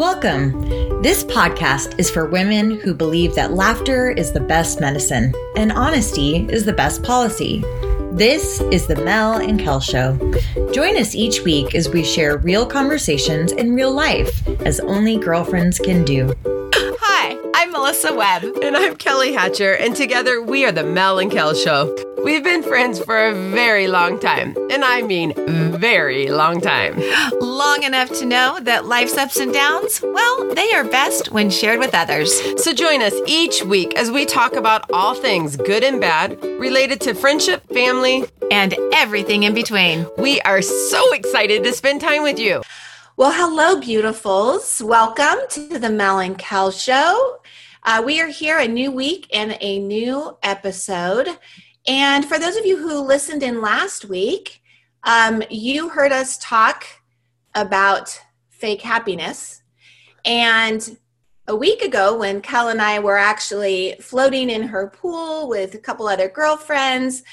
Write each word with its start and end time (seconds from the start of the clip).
Welcome. 0.00 1.02
This 1.02 1.24
podcast 1.24 1.98
is 1.98 2.08
for 2.08 2.24
women 2.24 2.80
who 2.80 2.94
believe 2.94 3.34
that 3.34 3.52
laughter 3.52 4.10
is 4.10 4.32
the 4.32 4.40
best 4.40 4.80
medicine 4.80 5.34
and 5.56 5.70
honesty 5.70 6.46
is 6.48 6.64
the 6.64 6.72
best 6.72 7.02
policy. 7.02 7.62
This 8.10 8.62
is 8.72 8.86
the 8.86 8.96
Mel 8.96 9.34
and 9.34 9.60
Kel 9.60 9.78
Show. 9.78 10.16
Join 10.72 10.96
us 10.96 11.14
each 11.14 11.42
week 11.42 11.74
as 11.74 11.90
we 11.90 12.02
share 12.02 12.38
real 12.38 12.64
conversations 12.64 13.52
in 13.52 13.74
real 13.74 13.92
life, 13.92 14.48
as 14.62 14.80
only 14.80 15.18
girlfriends 15.18 15.78
can 15.78 16.02
do. 16.02 16.32
Hi, 16.46 17.38
I'm 17.54 17.70
Melissa 17.70 18.14
Webb. 18.14 18.44
And 18.62 18.78
I'm 18.78 18.96
Kelly 18.96 19.34
Hatcher, 19.34 19.74
and 19.74 19.94
together 19.94 20.40
we 20.40 20.64
are 20.64 20.72
the 20.72 20.82
Mel 20.82 21.18
and 21.18 21.30
Kel 21.30 21.52
Show. 21.52 21.94
We've 22.22 22.44
been 22.44 22.62
friends 22.62 23.02
for 23.02 23.28
a 23.28 23.34
very 23.34 23.88
long 23.88 24.20
time, 24.20 24.54
and 24.70 24.84
I 24.84 25.00
mean 25.00 25.32
very 25.78 26.28
long 26.28 26.60
time. 26.60 27.00
Long 27.40 27.82
enough 27.82 28.10
to 28.18 28.26
know 28.26 28.60
that 28.60 28.84
life's 28.84 29.16
ups 29.16 29.38
and 29.38 29.52
downs, 29.52 30.02
well, 30.02 30.54
they 30.54 30.70
are 30.72 30.84
best 30.84 31.32
when 31.32 31.48
shared 31.48 31.78
with 31.78 31.94
others. 31.94 32.30
So 32.62 32.74
join 32.74 33.00
us 33.00 33.14
each 33.26 33.64
week 33.64 33.96
as 33.96 34.10
we 34.10 34.26
talk 34.26 34.52
about 34.52 34.90
all 34.92 35.14
things 35.14 35.56
good 35.56 35.82
and 35.82 35.98
bad 35.98 36.42
related 36.44 37.00
to 37.02 37.14
friendship, 37.14 37.66
family, 37.68 38.26
and 38.50 38.76
everything 38.92 39.44
in 39.44 39.54
between. 39.54 40.06
We 40.18 40.42
are 40.42 40.60
so 40.60 41.12
excited 41.14 41.64
to 41.64 41.72
spend 41.72 42.02
time 42.02 42.22
with 42.22 42.38
you. 42.38 42.62
Well, 43.16 43.32
hello, 43.32 43.80
beautifuls. 43.80 44.82
Welcome 44.82 45.38
to 45.50 45.78
the 45.78 45.90
Mel 45.90 46.18
and 46.18 46.36
Kel 46.36 46.70
Show. 46.70 47.40
Uh, 47.82 48.02
we 48.04 48.20
are 48.20 48.28
here 48.28 48.58
a 48.58 48.68
new 48.68 48.90
week 48.90 49.26
and 49.32 49.56
a 49.60 49.78
new 49.78 50.36
episode. 50.42 51.38
And 51.90 52.24
for 52.24 52.38
those 52.38 52.54
of 52.56 52.64
you 52.64 52.76
who 52.76 53.00
listened 53.00 53.42
in 53.42 53.60
last 53.60 54.04
week, 54.04 54.62
um, 55.02 55.42
you 55.50 55.88
heard 55.88 56.12
us 56.12 56.38
talk 56.38 56.86
about 57.56 58.16
fake 58.48 58.80
happiness. 58.80 59.62
And 60.24 60.96
a 61.48 61.56
week 61.56 61.82
ago, 61.82 62.16
when 62.16 62.42
Kel 62.42 62.68
and 62.68 62.80
I 62.80 63.00
were 63.00 63.18
actually 63.18 63.96
floating 64.00 64.50
in 64.50 64.62
her 64.62 64.86
pool 64.86 65.48
with 65.48 65.74
a 65.74 65.78
couple 65.78 66.06
other 66.06 66.28
girlfriends, 66.28 67.24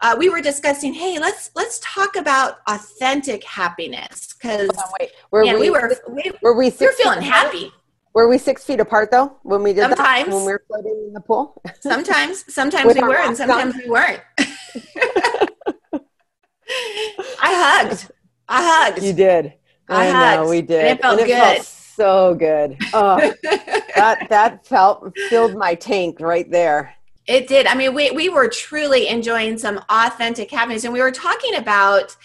uh, 0.00 0.16
we 0.18 0.30
were 0.30 0.40
discussing, 0.40 0.94
hey, 0.94 1.18
let's 1.18 1.50
let's 1.54 1.78
talk 1.82 2.16
about 2.16 2.60
authentic 2.66 3.44
happiness 3.44 4.32
because 4.32 4.70
wait, 4.98 5.10
were 5.30 5.42
we, 5.42 5.52
we 5.52 5.70
were 5.70 5.92
we, 6.08 6.32
were 6.40 6.56
we, 6.56 6.70
we 6.70 6.86
were 6.86 6.92
feeling 6.92 7.20
happy. 7.20 7.70
Were 8.18 8.26
we 8.26 8.36
six 8.36 8.64
feet 8.64 8.80
apart 8.80 9.12
though 9.12 9.36
when 9.44 9.62
we 9.62 9.72
did 9.72 9.82
Sometimes. 9.82 10.26
that? 10.26 10.34
When 10.34 10.44
we 10.44 10.50
were 10.50 10.64
floating 10.66 11.04
in 11.06 11.12
the 11.12 11.20
pool? 11.20 11.62
Sometimes, 11.80 12.52
sometimes 12.52 12.92
we 12.92 13.00
were, 13.00 13.16
and 13.16 13.36
sometimes 13.36 13.76
we 13.76 13.88
weren't. 13.88 14.20
I 14.40 14.64
hugged. 17.40 18.10
I 18.48 18.88
hugged. 18.90 19.04
You 19.04 19.12
did. 19.12 19.54
I 19.88 20.08
I, 20.08 20.12
know 20.12 20.38
hugged, 20.38 20.50
we 20.50 20.62
did. 20.62 20.80
and 20.80 20.98
it 20.98 21.00
felt 21.00 21.18
good. 21.20 21.62
so 21.62 22.34
good. 22.34 22.76
Oh, 22.92 23.18
that 23.94 24.26
that 24.28 24.66
felt 24.66 25.16
filled 25.28 25.54
my 25.54 25.76
tank 25.76 26.18
right 26.18 26.50
there. 26.50 26.96
It 27.28 27.46
did. 27.46 27.68
I 27.68 27.76
mean, 27.76 27.94
we, 27.94 28.10
we 28.10 28.28
were 28.28 28.48
truly 28.48 29.06
enjoying 29.06 29.58
some 29.58 29.80
authentic 29.88 30.50
happiness. 30.50 30.82
And 30.82 30.92
we 30.92 31.00
were 31.00 31.12
talking 31.12 31.54
about 31.54 32.16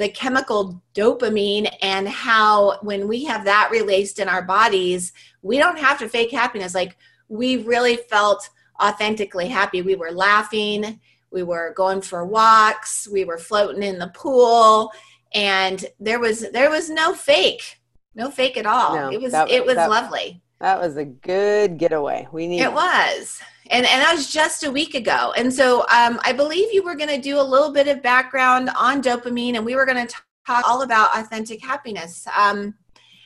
the 0.00 0.08
chemical 0.08 0.82
dopamine 0.94 1.70
and 1.82 2.08
how 2.08 2.78
when 2.80 3.06
we 3.06 3.22
have 3.22 3.44
that 3.44 3.68
released 3.70 4.18
in 4.18 4.28
our 4.28 4.40
bodies, 4.40 5.12
we 5.42 5.58
don't 5.58 5.78
have 5.78 5.98
to 5.98 6.08
fake 6.08 6.30
happiness. 6.30 6.74
Like 6.74 6.96
we 7.28 7.58
really 7.58 7.96
felt 7.96 8.48
authentically 8.82 9.46
happy. 9.46 9.82
We 9.82 9.96
were 9.96 10.10
laughing, 10.10 10.98
we 11.30 11.42
were 11.42 11.74
going 11.76 12.00
for 12.00 12.24
walks, 12.24 13.06
we 13.12 13.26
were 13.26 13.36
floating 13.36 13.82
in 13.82 13.98
the 13.98 14.08
pool, 14.08 14.90
and 15.34 15.84
there 16.00 16.18
was 16.18 16.50
there 16.50 16.70
was 16.70 16.88
no 16.88 17.12
fake. 17.12 17.78
No 18.14 18.30
fake 18.30 18.56
at 18.56 18.64
all. 18.64 18.96
No, 18.96 19.10
it 19.10 19.20
was 19.20 19.32
that- 19.32 19.50
it 19.50 19.66
was 19.66 19.76
that- 19.76 19.90
lovely. 19.90 20.40
That 20.60 20.78
was 20.78 20.96
a 20.98 21.04
good 21.06 21.78
getaway. 21.78 22.28
We 22.30 22.46
need 22.46 22.60
It 22.60 22.72
was. 22.72 23.40
And, 23.70 23.86
and 23.86 24.02
that 24.02 24.12
was 24.14 24.30
just 24.30 24.62
a 24.62 24.70
week 24.70 24.94
ago. 24.94 25.32
And 25.36 25.52
so 25.52 25.80
um, 25.88 26.20
I 26.22 26.32
believe 26.32 26.72
you 26.72 26.82
were 26.82 26.94
going 26.94 27.08
to 27.08 27.20
do 27.20 27.40
a 27.40 27.42
little 27.42 27.72
bit 27.72 27.88
of 27.88 28.02
background 28.02 28.68
on 28.78 29.02
dopamine 29.02 29.56
and 29.56 29.64
we 29.64 29.74
were 29.74 29.86
going 29.86 30.06
to 30.06 30.14
talk 30.46 30.68
all 30.68 30.82
about 30.82 31.16
authentic 31.16 31.64
happiness. 31.64 32.26
Um, 32.36 32.74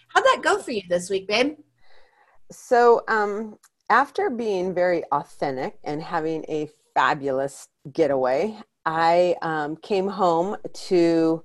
how'd 0.08 0.24
that 0.24 0.40
go 0.44 0.58
for 0.58 0.70
you 0.70 0.82
this 0.88 1.10
week, 1.10 1.26
babe? 1.26 1.56
So, 2.52 3.02
um, 3.08 3.56
after 3.90 4.30
being 4.30 4.74
very 4.74 5.02
authentic 5.12 5.78
and 5.82 6.02
having 6.02 6.44
a 6.48 6.68
fabulous 6.94 7.68
getaway, 7.92 8.56
I 8.86 9.34
um, 9.42 9.76
came 9.76 10.08
home 10.08 10.56
to. 10.88 11.42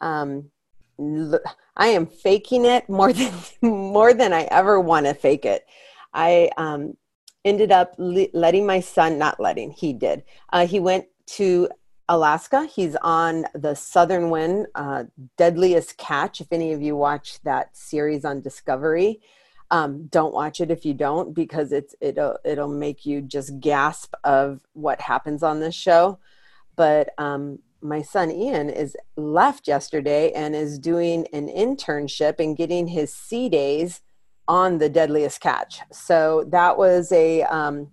Um, 0.00 0.50
l- 0.98 1.40
I 1.80 1.88
am 1.88 2.06
faking 2.06 2.66
it 2.66 2.88
more 2.88 3.12
than 3.14 3.32
more 3.62 4.14
than 4.14 4.32
I 4.32 4.42
ever 4.42 4.78
want 4.78 5.06
to 5.06 5.14
fake 5.14 5.46
it. 5.46 5.66
I 6.12 6.50
um, 6.56 6.96
ended 7.44 7.72
up 7.72 7.94
le- 7.98 8.28
letting 8.34 8.66
my 8.66 8.80
son, 8.80 9.18
not 9.18 9.40
letting, 9.40 9.72
he 9.72 9.92
did. 9.94 10.22
Uh, 10.52 10.66
he 10.66 10.78
went 10.78 11.06
to 11.38 11.68
Alaska. 12.08 12.66
He's 12.66 12.96
on 12.96 13.46
the 13.54 13.74
Southern 13.74 14.30
Wind, 14.30 14.66
uh, 14.74 15.04
Deadliest 15.38 15.96
Catch. 15.96 16.40
If 16.40 16.52
any 16.52 16.72
of 16.72 16.82
you 16.82 16.96
watch 16.96 17.40
that 17.44 17.74
series 17.76 18.24
on 18.24 18.42
Discovery, 18.42 19.20
um, 19.70 20.06
don't 20.08 20.34
watch 20.34 20.60
it 20.60 20.70
if 20.70 20.84
you 20.84 20.92
don't 20.92 21.32
because 21.32 21.70
it's 21.70 21.94
it'll 22.00 22.36
it'll 22.44 22.68
make 22.68 23.06
you 23.06 23.22
just 23.22 23.60
gasp 23.60 24.14
of 24.24 24.60
what 24.72 25.00
happens 25.00 25.44
on 25.44 25.60
this 25.60 25.76
show. 25.76 26.18
But 26.74 27.10
um, 27.18 27.60
my 27.82 28.02
son 28.02 28.30
Ian 28.30 28.68
is 28.68 28.96
left 29.16 29.66
yesterday 29.66 30.32
and 30.32 30.54
is 30.54 30.78
doing 30.78 31.26
an 31.32 31.48
internship 31.48 32.38
and 32.38 32.56
getting 32.56 32.88
his 32.88 33.12
sea 33.12 33.48
days 33.48 34.00
on 34.48 34.78
the 34.78 34.88
Deadliest 34.88 35.40
Catch. 35.40 35.80
So 35.92 36.44
that 36.48 36.76
was 36.76 37.12
a 37.12 37.42
um, 37.44 37.90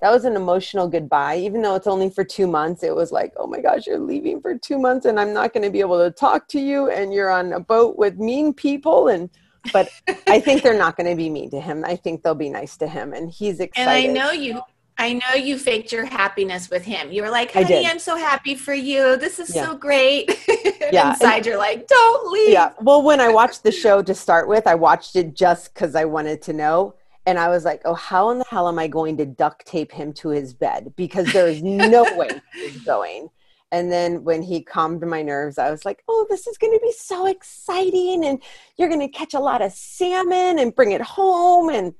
that 0.00 0.10
was 0.10 0.24
an 0.24 0.36
emotional 0.36 0.88
goodbye. 0.88 1.38
Even 1.38 1.62
though 1.62 1.74
it's 1.74 1.86
only 1.86 2.10
for 2.10 2.24
two 2.24 2.46
months, 2.46 2.82
it 2.82 2.94
was 2.94 3.10
like, 3.10 3.32
oh 3.36 3.46
my 3.46 3.60
gosh, 3.60 3.86
you're 3.86 3.98
leaving 3.98 4.40
for 4.40 4.56
two 4.56 4.78
months, 4.78 5.06
and 5.06 5.18
I'm 5.18 5.32
not 5.32 5.52
going 5.52 5.64
to 5.64 5.70
be 5.70 5.80
able 5.80 5.98
to 5.98 6.10
talk 6.10 6.48
to 6.48 6.60
you, 6.60 6.90
and 6.90 7.12
you're 7.12 7.30
on 7.30 7.52
a 7.52 7.60
boat 7.60 7.96
with 7.96 8.18
mean 8.18 8.52
people, 8.52 9.08
and 9.08 9.30
but 9.72 9.88
I 10.28 10.40
think 10.40 10.62
they're 10.62 10.76
not 10.76 10.96
going 10.96 11.08
to 11.08 11.16
be 11.16 11.30
mean 11.30 11.50
to 11.50 11.60
him. 11.60 11.84
I 11.86 11.96
think 11.96 12.22
they'll 12.22 12.34
be 12.34 12.50
nice 12.50 12.76
to 12.78 12.86
him, 12.86 13.12
and 13.12 13.30
he's 13.30 13.60
excited. 13.60 14.10
And. 14.10 14.18
I 14.18 14.22
know 14.22 14.30
you. 14.30 14.60
I 14.96 15.14
know 15.14 15.34
you 15.34 15.58
faked 15.58 15.90
your 15.92 16.04
happiness 16.04 16.70
with 16.70 16.84
him. 16.84 17.10
You 17.10 17.22
were 17.22 17.30
like, 17.30 17.52
honey. 17.52 17.86
I'm 17.86 17.98
so 17.98 18.16
happy 18.16 18.54
for 18.54 18.74
you. 18.74 19.16
This 19.16 19.38
is 19.38 19.54
Yeah. 19.54 19.66
so 19.66 19.74
great. 19.76 20.30
And 20.84 20.92
Yeah, 20.92 21.10
Inside, 21.12 21.46
you're 21.46 21.56
like, 21.58 21.86
don't 21.88 22.30
leave. 22.30 22.50
yeah. 22.50 22.72
Well, 22.82 23.02
when 23.02 23.18
I 23.18 23.28
watched 23.30 23.62
the 23.62 23.72
show 23.72 24.02
to 24.02 24.14
start 24.14 24.48
with, 24.48 24.66
I 24.66 24.74
watched 24.74 25.16
it 25.16 25.34
just 25.34 25.72
because 25.72 25.94
I 25.94 26.04
wanted 26.04 26.42
to 26.42 26.52
know. 26.52 26.94
And 27.26 27.38
I 27.38 27.48
was 27.48 27.64
like, 27.64 27.80
oh, 27.86 27.94
how 27.94 28.28
in 28.30 28.38
the 28.38 28.44
hell 28.50 28.68
am 28.68 28.78
I 28.78 28.86
going 28.86 29.16
to 29.16 29.24
duct 29.24 29.66
tape 29.66 29.90
him 29.90 30.12
to 30.14 30.28
his 30.28 30.52
bed? 30.52 30.92
Because 30.94 31.32
there 31.32 31.48
is 31.48 31.62
no 31.62 32.02
way 32.16 32.28
he's 32.52 32.82
going. 32.84 33.30
And 33.72 33.90
then 33.90 34.22
when 34.24 34.42
he 34.42 34.62
calmed 34.62 35.02
my 35.06 35.22
nerves, 35.22 35.56
I 35.58 35.70
was 35.70 35.86
like, 35.86 36.04
oh, 36.06 36.26
this 36.28 36.46
is 36.46 36.58
going 36.58 36.74
to 36.74 36.80
be 36.82 36.92
so 36.92 37.26
exciting. 37.26 38.24
And 38.26 38.42
you're 38.76 38.88
going 38.90 39.00
to 39.00 39.08
catch 39.08 39.32
a 39.32 39.40
lot 39.40 39.62
of 39.62 39.72
salmon 39.72 40.58
and 40.58 40.74
bring 40.74 40.92
it 40.92 41.00
home. 41.00 41.70
And 41.70 41.94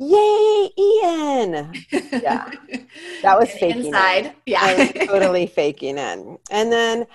yay, 0.00 0.70
Ian. 0.78 1.72
Yeah. 2.22 2.50
That 3.22 3.38
was 3.38 3.50
faking 3.52 3.86
it. 3.86 3.86
Inside. 3.86 4.32
I 4.56 4.74
Yeah. 4.74 4.74
was 4.74 4.92
totally 5.06 5.46
faking 5.60 5.98
it. 5.98 6.40
And 6.50 6.72
then 6.72 7.06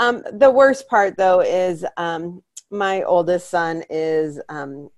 um, 0.00 0.24
the 0.32 0.50
worst 0.50 0.88
part, 0.88 1.16
though, 1.16 1.40
is 1.40 1.86
um, 1.96 2.42
my 2.70 3.02
oldest 3.04 3.48
son 3.48 3.84
is 3.88 4.40
um, 4.48 4.90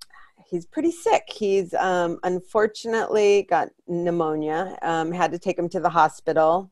he's 0.49 0.65
pretty 0.65 0.91
sick. 0.91 1.23
He's 1.27 1.73
um, 1.75 2.19
unfortunately 2.23 3.45
got 3.49 3.69
pneumonia. 3.87 4.77
Um, 4.81 5.11
had 5.11 5.31
to 5.33 5.39
take 5.39 5.59
him 5.59 5.69
to 5.69 5.79
the 5.79 5.89
hospital. 5.89 6.71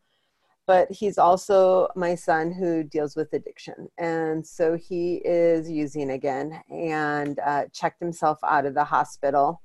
But 0.66 0.90
he's 0.92 1.18
also 1.18 1.90
my 1.96 2.16
son 2.16 2.52
who 2.52 2.84
deals 2.84 3.18
with 3.18 3.34
addiction, 3.34 3.90
and 3.98 4.48
so 4.48 4.78
he 4.78 5.22
is 5.26 5.70
using 5.70 6.12
again 6.12 6.62
and 6.72 7.38
uh, 7.46 7.66
checked 7.74 8.00
himself 8.00 8.40
out 8.48 8.66
of 8.66 8.74
the 8.74 8.86
hospital 8.86 9.62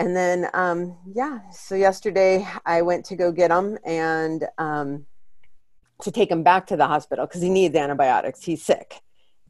and 0.00 0.16
then 0.16 0.48
um, 0.54 0.96
yeah 1.14 1.38
so 1.52 1.74
yesterday 1.74 2.46
i 2.66 2.82
went 2.82 3.04
to 3.04 3.14
go 3.14 3.30
get 3.30 3.50
him 3.50 3.78
and 3.84 4.46
um, 4.58 5.06
to 6.02 6.10
take 6.10 6.30
him 6.30 6.42
back 6.42 6.66
to 6.66 6.76
the 6.76 6.86
hospital 6.86 7.26
because 7.26 7.42
he 7.42 7.50
needs 7.50 7.76
antibiotics. 7.76 8.42
He's 8.42 8.64
sick. 8.64 9.00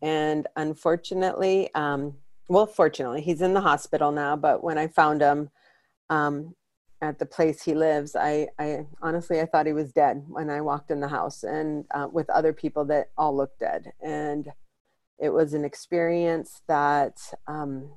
And 0.03 0.47
unfortunately 0.57 1.73
um, 1.75 2.17
well 2.49 2.67
fortunately 2.67 3.23
he's 3.23 3.41
in 3.41 3.55
the 3.55 3.61
hospital 3.61 4.11
now 4.11 4.35
but 4.35 4.65
when 4.65 4.77
i 4.77 4.89
found 4.89 5.21
him 5.21 5.51
um, 6.09 6.55
at 7.01 7.19
the 7.19 7.27
place 7.27 7.63
he 7.63 7.75
lives 7.75 8.17
I, 8.17 8.49
I 8.59 8.87
honestly 9.01 9.41
i 9.41 9.47
thought 9.47 9.67
he 9.67 9.73
was 9.73 9.93
dead 9.93 10.25
when 10.27 10.51
i 10.51 10.61
walked 10.61 10.91
in 10.91 11.01
the 11.01 11.09
house 11.09 11.45
and 11.45 11.85
uh, 11.95 12.09
with 12.11 12.29
other 12.29 12.53
people 12.53 12.85
that 12.87 13.11
all 13.17 13.37
looked 13.37 13.61
dead. 13.61 13.93
And 14.05 14.49
it 15.21 15.29
was 15.29 15.53
an 15.53 15.65
experience 15.65 16.63
that 16.67 17.19
um, 17.47 17.91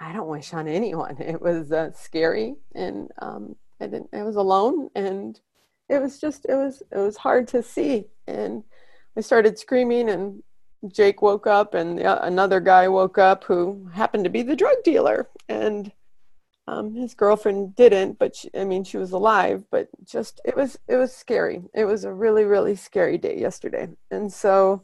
I 0.00 0.12
don't 0.12 0.28
wish 0.28 0.52
on 0.52 0.68
anyone. 0.68 1.16
It 1.20 1.40
was 1.40 1.72
uh, 1.72 1.92
scary, 1.92 2.56
and 2.74 3.10
um, 3.20 3.56
I 3.80 3.86
didn't. 3.86 4.10
I 4.12 4.22
was 4.22 4.36
alone, 4.36 4.90
and 4.94 5.40
it 5.88 6.00
was 6.00 6.20
just. 6.20 6.46
It 6.48 6.54
was. 6.54 6.82
It 6.90 6.98
was 6.98 7.16
hard 7.16 7.48
to 7.48 7.62
see, 7.62 8.06
and 8.26 8.64
I 9.16 9.20
started 9.20 9.58
screaming 9.58 10.10
and 10.10 10.42
Jake 10.88 11.22
woke 11.22 11.46
up, 11.46 11.74
and 11.74 11.98
the, 11.98 12.24
another 12.24 12.60
guy 12.60 12.88
woke 12.88 13.18
up 13.18 13.44
who 13.44 13.88
happened 13.92 14.24
to 14.24 14.30
be 14.30 14.42
the 14.42 14.56
drug 14.56 14.76
dealer, 14.84 15.28
and 15.48 15.92
um, 16.66 16.94
his 16.94 17.14
girlfriend 17.14 17.74
didn't, 17.74 18.18
but 18.18 18.36
she, 18.36 18.50
I 18.54 18.64
mean, 18.64 18.84
she 18.84 18.96
was 18.96 19.12
alive. 19.12 19.64
But 19.70 19.88
just 20.04 20.40
it 20.44 20.56
was 20.56 20.78
it 20.88 20.96
was 20.96 21.14
scary. 21.14 21.62
It 21.74 21.84
was 21.84 22.04
a 22.04 22.12
really 22.12 22.44
really 22.44 22.76
scary 22.76 23.18
day 23.18 23.38
yesterday, 23.38 23.88
and 24.10 24.32
so 24.32 24.82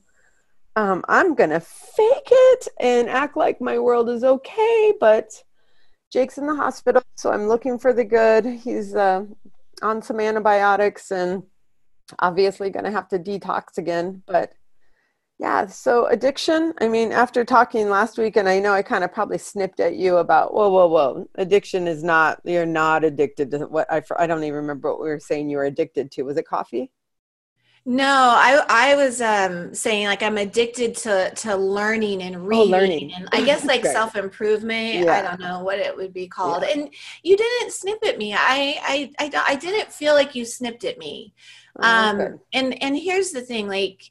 um, 0.76 1.04
I'm 1.08 1.34
gonna 1.34 1.60
fake 1.60 2.28
it 2.30 2.68
and 2.78 3.08
act 3.08 3.36
like 3.36 3.60
my 3.60 3.78
world 3.78 4.08
is 4.08 4.24
okay. 4.24 4.94
But 5.00 5.30
Jake's 6.12 6.38
in 6.38 6.46
the 6.46 6.56
hospital, 6.56 7.02
so 7.16 7.32
I'm 7.32 7.48
looking 7.48 7.78
for 7.78 7.92
the 7.92 8.04
good. 8.04 8.44
He's 8.44 8.94
uh, 8.94 9.24
on 9.82 10.02
some 10.02 10.20
antibiotics 10.20 11.10
and 11.10 11.42
obviously 12.18 12.70
going 12.70 12.84
to 12.84 12.90
have 12.90 13.08
to 13.08 13.18
detox 13.18 13.78
again. 13.78 14.22
But 14.26 14.52
yeah, 15.38 15.66
so 15.66 16.06
addiction. 16.06 16.74
I 16.80 16.88
mean, 16.88 17.12
after 17.12 17.44
talking 17.44 17.88
last 17.88 18.18
week, 18.18 18.36
and 18.36 18.48
I 18.48 18.58
know 18.58 18.72
I 18.72 18.82
kind 18.82 19.04
of 19.04 19.12
probably 19.12 19.38
snipped 19.38 19.80
at 19.80 19.96
you 19.96 20.18
about, 20.18 20.52
whoa, 20.52 20.68
whoa, 20.68 20.86
whoa, 20.88 21.28
addiction 21.36 21.88
is 21.88 22.02
not, 22.02 22.40
you're 22.44 22.66
not 22.66 23.04
addicted 23.04 23.50
to 23.52 23.60
what 23.60 23.90
I, 23.90 24.02
I 24.18 24.26
don't 24.26 24.44
even 24.44 24.56
remember 24.56 24.90
what 24.90 25.00
we 25.00 25.08
were 25.08 25.20
saying 25.20 25.48
you 25.48 25.56
were 25.56 25.64
addicted 25.64 26.10
to. 26.12 26.22
Was 26.24 26.36
it 26.36 26.46
coffee? 26.46 26.90
No, 27.86 28.04
I 28.06 28.62
I 28.68 28.94
was 28.94 29.22
um, 29.22 29.74
saying 29.74 30.06
like 30.06 30.22
I'm 30.22 30.36
addicted 30.36 30.94
to 30.98 31.32
to 31.34 31.56
learning 31.56 32.22
and 32.22 32.46
reading, 32.46 32.74
oh, 32.74 32.78
learning. 32.78 33.12
and 33.14 33.28
I 33.32 33.42
guess 33.42 33.64
like 33.74 33.84
self 33.84 34.16
improvement. 34.16 35.04
Yeah. 35.06 35.12
I 35.12 35.22
don't 35.22 35.40
know 35.40 35.64
what 35.64 35.78
it 35.78 35.96
would 35.96 36.12
be 36.12 36.28
called. 36.28 36.62
Yeah. 36.62 36.74
And 36.74 36.94
you 37.22 37.36
didn't 37.36 37.72
snip 37.72 37.98
at 38.06 38.18
me. 38.18 38.34
I 38.34 38.78
I 38.82 39.12
I, 39.18 39.44
I 39.48 39.54
didn't 39.56 39.92
feel 39.92 40.14
like 40.14 40.34
you 40.34 40.44
snipped 40.44 40.84
at 40.84 40.98
me. 40.98 41.32
Oh, 41.78 41.88
um, 41.88 42.40
and 42.52 42.82
and 42.82 42.98
here's 42.98 43.30
the 43.30 43.40
thing, 43.40 43.66
like 43.66 44.10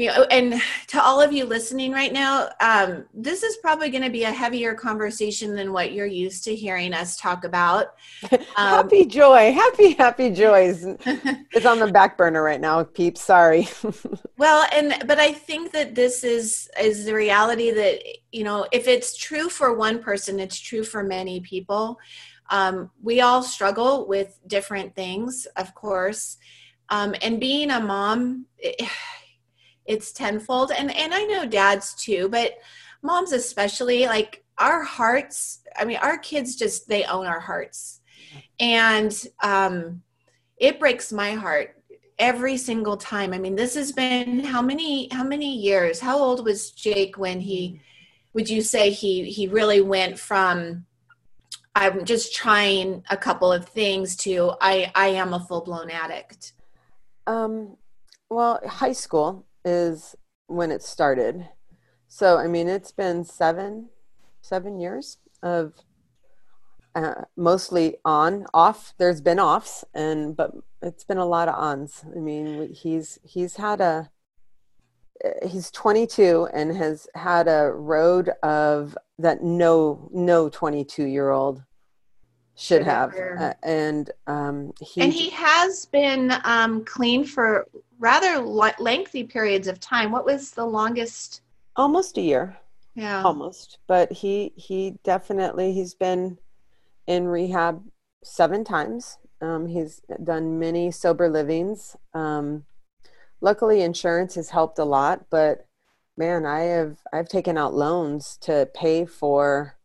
you 0.00 0.06
know, 0.06 0.24
and 0.30 0.54
to 0.86 1.02
all 1.02 1.20
of 1.20 1.30
you 1.30 1.44
listening 1.44 1.92
right 1.92 2.10
now, 2.10 2.48
um, 2.60 3.04
this 3.12 3.42
is 3.42 3.58
probably 3.58 3.90
going 3.90 4.02
to 4.02 4.08
be 4.08 4.24
a 4.24 4.32
heavier 4.32 4.74
conversation 4.74 5.54
than 5.54 5.74
what 5.74 5.92
you're 5.92 6.06
used 6.06 6.42
to 6.44 6.56
hearing 6.56 6.94
us 6.94 7.16
talk 7.16 7.44
about. 7.44 7.88
Um, 8.56 8.68
happy 8.68 9.06
joy, 9.06 9.52
happy, 9.52 9.92
happy 9.92 10.30
joys. 10.30 10.84
it's 11.06 11.64
on 11.64 11.78
the 11.78 11.90
back 11.90 12.18
burner 12.18 12.42
right 12.42 12.60
now, 12.60 12.82
peeps. 12.82 13.22
Sorry. 13.22 13.68
well, 14.38 14.66
and 14.74 15.06
but 15.06 15.18
I 15.18 15.32
think 15.32 15.72
that 15.72 15.94
this 15.94 16.24
is 16.24 16.68
is 16.78 17.04
the 17.04 17.14
reality 17.14 17.70
that 17.70 18.02
you 18.32 18.44
know, 18.44 18.66
if 18.72 18.88
it's 18.88 19.16
true 19.16 19.48
for 19.48 19.74
one 19.74 20.02
person, 20.02 20.40
it's 20.40 20.58
true 20.58 20.82
for 20.82 21.04
many 21.04 21.40
people. 21.40 21.98
Um, 22.50 22.90
we 23.02 23.20
all 23.20 23.42
struggle 23.42 24.06
with 24.08 24.38
different 24.46 24.94
things, 24.94 25.46
of 25.56 25.74
course, 25.74 26.36
um, 26.88 27.14
and 27.22 27.40
being 27.40 27.70
a 27.70 27.80
mom. 27.80 28.46
It, 28.58 28.82
it's 29.86 30.12
tenfold. 30.12 30.72
And 30.72 30.94
and 30.94 31.12
i 31.14 31.24
know 31.24 31.46
dads 31.46 31.94
too 31.94 32.28
but 32.28 32.54
moms 33.02 33.32
especially 33.32 34.06
like 34.06 34.44
our 34.58 34.82
hearts 34.82 35.60
i 35.78 35.84
mean 35.84 35.96
our 35.96 36.18
kids 36.18 36.56
just 36.56 36.88
they 36.88 37.04
own 37.04 37.26
our 37.26 37.40
hearts. 37.40 38.00
And 38.58 39.12
um 39.42 40.02
it 40.58 40.78
breaks 40.78 41.10
my 41.10 41.32
heart 41.32 41.76
every 42.18 42.58
single 42.58 42.98
time. 42.98 43.32
I 43.32 43.38
mean 43.38 43.56
this 43.56 43.74
has 43.74 43.92
been 43.92 44.40
how 44.44 44.62
many 44.62 45.08
how 45.10 45.24
many 45.24 45.56
years? 45.56 46.00
How 46.00 46.18
old 46.18 46.44
was 46.44 46.70
jake 46.70 47.16
when 47.16 47.40
he 47.40 47.80
would 48.32 48.48
you 48.48 48.62
say 48.62 48.90
he 48.90 49.24
he 49.24 49.48
really 49.48 49.80
went 49.80 50.18
from 50.18 50.86
i'm 51.74 52.04
just 52.04 52.34
trying 52.34 53.02
a 53.10 53.16
couple 53.16 53.52
of 53.52 53.68
things 53.68 54.16
to 54.16 54.52
i 54.60 54.90
i 54.94 55.08
am 55.08 55.32
a 55.32 55.40
full-blown 55.40 55.90
addict? 55.90 56.52
Um 57.26 57.76
well 58.28 58.60
high 58.66 58.92
school 58.92 59.46
is 59.64 60.14
when 60.46 60.70
it 60.70 60.82
started. 60.82 61.48
So 62.08 62.38
I 62.38 62.46
mean, 62.46 62.68
it's 62.68 62.92
been 62.92 63.24
seven, 63.24 63.90
seven 64.40 64.80
years 64.80 65.18
of 65.42 65.74
uh, 66.94 67.22
mostly 67.36 67.96
on, 68.04 68.46
off. 68.52 68.94
There's 68.98 69.20
been 69.20 69.38
offs, 69.38 69.84
and 69.94 70.36
but 70.36 70.52
it's 70.82 71.04
been 71.04 71.18
a 71.18 71.26
lot 71.26 71.48
of 71.48 71.54
ons. 71.54 72.04
I 72.14 72.18
mean, 72.18 72.72
he's 72.72 73.18
he's 73.22 73.56
had 73.56 73.80
a 73.80 74.10
he's 75.46 75.70
22 75.70 76.48
and 76.52 76.74
has 76.76 77.06
had 77.14 77.48
a 77.48 77.70
road 77.70 78.30
of 78.42 78.96
that 79.18 79.42
no 79.42 80.08
no 80.12 80.48
22 80.48 81.04
year 81.04 81.30
old 81.30 81.62
should 82.56 82.82
have 82.82 83.14
uh, 83.38 83.54
and 83.62 84.10
um 84.26 84.72
he 84.80 85.00
and 85.00 85.12
he 85.12 85.30
has 85.30 85.86
been 85.86 86.32
um 86.44 86.84
clean 86.84 87.24
for 87.24 87.66
rather 88.00 88.40
lengthy 88.40 89.24
periods 89.24 89.68
of 89.68 89.78
time. 89.78 90.10
What 90.10 90.24
was 90.24 90.50
the 90.50 90.64
longest? 90.64 91.42
Almost 91.76 92.18
a 92.18 92.22
year. 92.22 92.58
Yeah. 92.94 93.22
Almost. 93.22 93.78
But 93.86 94.10
he 94.10 94.52
he 94.56 94.98
definitely 95.04 95.72
he's 95.72 95.94
been 95.94 96.38
in 97.06 97.28
rehab 97.28 97.82
seven 98.24 98.64
times. 98.64 99.18
Um, 99.40 99.66
he's 99.66 100.02
done 100.24 100.58
many 100.58 100.90
sober 100.90 101.28
livings. 101.28 101.96
Um, 102.12 102.64
luckily, 103.40 103.82
insurance 103.82 104.34
has 104.34 104.50
helped 104.50 104.78
a 104.78 104.84
lot. 104.84 105.26
But 105.30 105.66
man, 106.16 106.44
I 106.46 106.60
have 106.60 106.98
I've 107.12 107.28
taken 107.28 107.56
out 107.56 107.74
loans 107.74 108.36
to 108.42 108.68
pay 108.74 109.04
for 109.06 109.76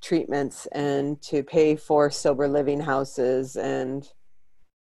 treatments 0.00 0.66
and 0.66 1.20
to 1.22 1.42
pay 1.42 1.76
for 1.76 2.10
sober 2.10 2.46
living 2.46 2.80
houses 2.80 3.56
and 3.56 4.08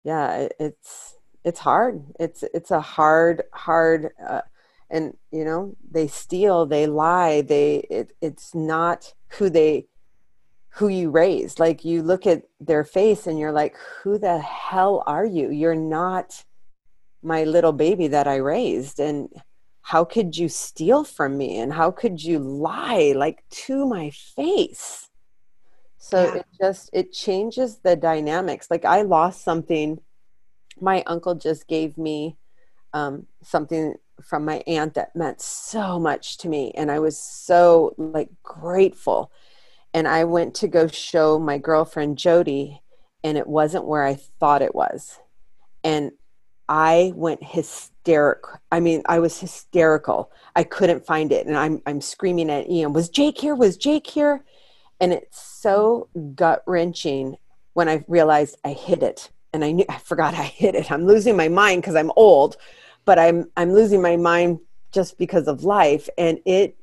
yeah 0.04 0.46
it's 0.58 1.16
it's 1.44 1.60
hard. 1.60 2.04
It's 2.18 2.42
it's 2.54 2.70
a 2.70 2.80
hard 2.80 3.42
hard 3.52 4.10
uh, 4.26 4.42
and 4.90 5.16
you 5.30 5.44
know 5.44 5.76
they 5.90 6.06
steal 6.06 6.66
they 6.66 6.86
lie 6.86 7.40
they 7.40 7.76
it, 7.90 8.12
it's 8.20 8.54
not 8.54 9.14
who 9.28 9.48
they 9.48 9.86
who 10.74 10.88
you 10.88 11.10
raised. 11.10 11.58
Like 11.58 11.84
you 11.84 12.02
look 12.02 12.26
at 12.26 12.44
their 12.60 12.84
face 12.84 13.26
and 13.26 13.38
you're 13.38 13.52
like 13.52 13.76
who 14.02 14.18
the 14.18 14.38
hell 14.38 15.02
are 15.06 15.26
you? 15.26 15.50
You're 15.50 15.74
not 15.74 16.44
my 17.22 17.44
little 17.44 17.72
baby 17.72 18.08
that 18.08 18.26
i 18.26 18.36
raised. 18.36 18.98
And 18.98 19.28
how 19.82 20.04
could 20.04 20.36
you 20.36 20.48
steal 20.48 21.04
from 21.04 21.36
me? 21.36 21.58
And 21.58 21.72
how 21.72 21.90
could 21.90 22.22
you 22.22 22.38
lie 22.38 23.12
like 23.16 23.44
to 23.66 23.86
my 23.86 24.10
face? 24.10 25.08
So 25.98 26.22
yeah. 26.22 26.34
it 26.36 26.46
just 26.60 26.90
it 26.92 27.12
changes 27.12 27.78
the 27.78 27.96
dynamics. 27.96 28.68
Like 28.70 28.84
i 28.84 29.02
lost 29.02 29.42
something 29.42 30.00
my 30.80 31.02
uncle 31.06 31.34
just 31.34 31.66
gave 31.68 31.96
me 31.98 32.36
um, 32.92 33.26
something 33.42 33.94
from 34.22 34.44
my 34.44 34.62
aunt 34.66 34.94
that 34.94 35.14
meant 35.16 35.40
so 35.40 35.98
much 35.98 36.38
to 36.38 36.48
me 36.48 36.72
and 36.76 36.90
i 36.90 36.98
was 36.98 37.18
so 37.18 37.94
like 37.96 38.28
grateful. 38.42 39.30
And 39.94 40.06
i 40.06 40.24
went 40.24 40.54
to 40.56 40.68
go 40.68 40.86
show 40.86 41.38
my 41.38 41.58
girlfriend 41.58 42.18
jody 42.18 42.82
and 43.24 43.36
it 43.36 43.46
wasn't 43.46 43.86
where 43.86 44.04
i 44.04 44.14
thought 44.14 44.62
it 44.62 44.74
was. 44.74 45.18
And 45.82 46.12
i 46.68 47.12
went 47.16 47.42
hysterical 47.42 48.60
i 48.70 48.78
mean 48.78 49.02
i 49.06 49.18
was 49.18 49.40
hysterical. 49.40 50.30
I 50.54 50.64
couldn't 50.64 51.06
find 51.06 51.32
it 51.32 51.46
and 51.46 51.56
i'm 51.56 51.80
i'm 51.86 52.00
screaming 52.00 52.50
at 52.50 52.68
ian 52.68 52.92
was 52.92 53.08
jake 53.08 53.38
here? 53.38 53.54
Was 53.54 53.76
jake 53.76 54.06
here? 54.06 54.44
And 55.00 55.12
it's 55.14 55.40
so 55.40 56.08
gut 56.34 56.62
wrenching 56.66 57.36
when 57.72 57.88
i 57.88 58.04
realized 58.06 58.58
i 58.64 58.72
hid 58.72 59.02
it 59.02 59.30
and 59.52 59.64
I 59.64 59.72
knew 59.72 59.84
I 59.88 59.98
forgot 59.98 60.34
I 60.34 60.44
hit 60.44 60.74
it. 60.74 60.90
I'm 60.90 61.06
losing 61.06 61.36
my 61.36 61.48
mind 61.48 61.82
because 61.82 61.96
I'm 61.96 62.12
old, 62.16 62.56
but 63.04 63.18
I'm 63.18 63.50
I'm 63.56 63.72
losing 63.72 64.02
my 64.02 64.16
mind 64.16 64.60
just 64.92 65.18
because 65.18 65.48
of 65.48 65.64
life. 65.64 66.08
And 66.18 66.40
it 66.44 66.76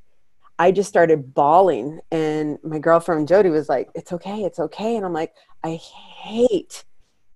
I 0.60 0.72
just 0.72 0.90
started 0.90 1.34
bawling 1.34 2.00
and 2.12 2.58
my 2.64 2.80
girlfriend 2.80 3.28
Jody 3.28 3.50
was 3.50 3.70
like, 3.70 3.90
It's 3.96 4.12
okay, 4.14 4.44
it's 4.44 4.60
okay. 4.60 4.96
And 4.96 5.06
I'm 5.06 5.14
like, 5.14 5.34
I 5.64 5.76
hate 5.76 6.84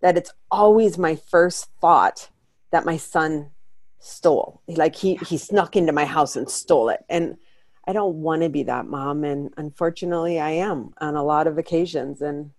that 0.01 0.17
it's 0.17 0.33
always 0.49 0.97
my 0.97 1.15
first 1.15 1.69
thought 1.79 2.29
that 2.71 2.85
my 2.85 2.97
son 2.97 3.51
stole. 3.99 4.61
Like 4.67 4.95
he 4.95 5.15
he 5.15 5.37
snuck 5.37 5.75
into 5.75 5.91
my 5.91 6.05
house 6.05 6.35
and 6.35 6.49
stole 6.49 6.89
it. 6.89 7.05
And 7.09 7.37
I 7.87 7.93
don't 7.93 8.15
want 8.15 8.41
to 8.41 8.49
be 8.49 8.63
that 8.63 8.87
mom 8.87 9.23
and 9.23 9.53
unfortunately 9.57 10.39
I 10.39 10.51
am 10.51 10.93
on 10.99 11.15
a 11.15 11.23
lot 11.23 11.47
of 11.47 11.57
occasions 11.57 12.21
and 12.21 12.51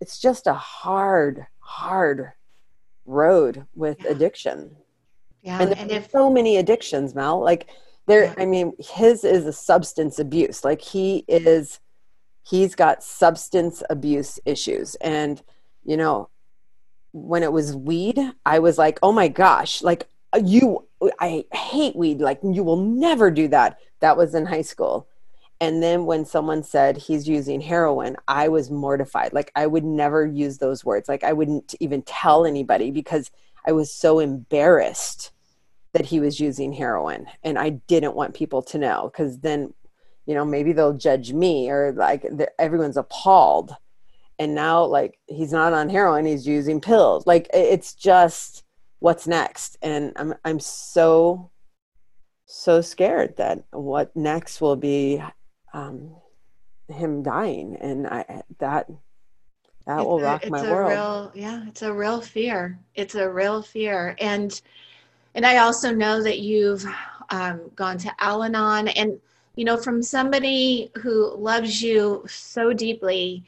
it's 0.00 0.18
just 0.18 0.46
a 0.46 0.54
hard 0.54 1.46
hard 1.64 2.32
road 3.06 3.66
with 3.74 3.98
yeah. 4.04 4.10
addiction. 4.10 4.76
Yeah. 5.42 5.60
And, 5.60 5.76
and 5.76 5.90
if 5.90 6.10
so 6.10 6.30
many 6.30 6.56
addictions, 6.56 7.14
Mel, 7.14 7.40
like 7.40 7.68
there, 8.06 8.24
yeah. 8.24 8.34
I 8.38 8.46
mean, 8.46 8.72
his 8.78 9.24
is 9.24 9.46
a 9.46 9.52
substance 9.52 10.18
abuse. 10.18 10.64
Like 10.64 10.80
he 10.80 11.24
is, 11.28 11.80
he's 12.42 12.74
got 12.74 13.02
substance 13.02 13.82
abuse 13.90 14.38
issues. 14.44 14.94
And, 14.96 15.42
you 15.84 15.96
know, 15.96 16.28
when 17.12 17.42
it 17.42 17.52
was 17.52 17.74
weed, 17.74 18.18
I 18.44 18.58
was 18.58 18.78
like, 18.78 18.98
oh 19.02 19.12
my 19.12 19.28
gosh, 19.28 19.82
like 19.82 20.08
uh, 20.34 20.40
you, 20.44 20.86
I 21.20 21.44
hate 21.52 21.96
weed. 21.96 22.20
Like 22.20 22.40
you 22.42 22.62
will 22.62 22.76
never 22.76 23.30
do 23.30 23.48
that. 23.48 23.78
That 24.00 24.16
was 24.16 24.34
in 24.34 24.46
high 24.46 24.62
school. 24.62 25.08
And 25.60 25.82
then 25.82 26.04
when 26.04 26.24
someone 26.24 26.62
said 26.62 26.96
he's 26.96 27.28
using 27.28 27.60
heroin, 27.60 28.16
I 28.28 28.48
was 28.48 28.70
mortified. 28.70 29.32
Like 29.32 29.52
I 29.54 29.66
would 29.66 29.84
never 29.84 30.26
use 30.26 30.58
those 30.58 30.84
words. 30.84 31.08
Like 31.08 31.24
I 31.24 31.32
wouldn't 31.32 31.74
even 31.80 32.02
tell 32.02 32.44
anybody 32.44 32.90
because 32.90 33.30
I 33.66 33.72
was 33.72 33.92
so 33.92 34.18
embarrassed 34.18 35.30
that 35.94 36.06
he 36.06 36.20
was 36.20 36.38
using 36.38 36.72
heroin 36.72 37.26
and 37.42 37.58
i 37.58 37.70
didn't 37.70 38.14
want 38.14 38.34
people 38.34 38.60
to 38.60 38.76
know 38.76 39.10
because 39.10 39.38
then 39.40 39.72
you 40.26 40.34
know 40.34 40.44
maybe 40.44 40.72
they'll 40.72 40.92
judge 40.92 41.32
me 41.32 41.70
or 41.70 41.92
like 41.92 42.26
everyone's 42.58 42.98
appalled 42.98 43.74
and 44.38 44.54
now 44.54 44.84
like 44.84 45.18
he's 45.26 45.52
not 45.52 45.72
on 45.72 45.88
heroin 45.88 46.26
he's 46.26 46.46
using 46.46 46.80
pills 46.80 47.26
like 47.26 47.48
it's 47.54 47.94
just 47.94 48.64
what's 48.98 49.26
next 49.26 49.78
and 49.82 50.12
i'm 50.16 50.34
i'm 50.44 50.60
so 50.60 51.50
so 52.44 52.80
scared 52.80 53.36
that 53.36 53.64
what 53.70 54.14
next 54.16 54.60
will 54.60 54.76
be 54.76 55.22
um 55.74 56.16
him 56.88 57.22
dying. 57.22 57.76
And 57.76 58.06
i 58.06 58.42
that 58.58 58.88
that 59.86 59.98
it's 59.98 60.06
will 60.06 60.18
a, 60.18 60.22
rock 60.22 60.48
my 60.48 60.62
world. 60.62 60.90
real, 60.90 61.32
yeah 61.34 61.64
it's 61.68 61.82
a 61.82 61.92
real 61.92 62.20
fear. 62.20 62.78
It's 62.94 63.14
a 63.14 63.28
real 63.30 63.60
fear. 63.62 64.16
And 64.18 64.60
and 65.34 65.44
i 65.44 65.58
also 65.58 65.92
know 65.92 66.22
that 66.22 66.38
you've 66.38 66.86
um, 67.30 67.70
gone 67.74 67.98
to 67.98 68.10
al-anon. 68.20 68.88
And 68.88 69.20
you 69.56 69.64
know 69.64 69.76
from 69.76 70.02
somebody 70.02 70.90
who 70.96 71.34
loves 71.36 71.82
you 71.82 72.24
so 72.28 72.72
deeply 72.72 73.44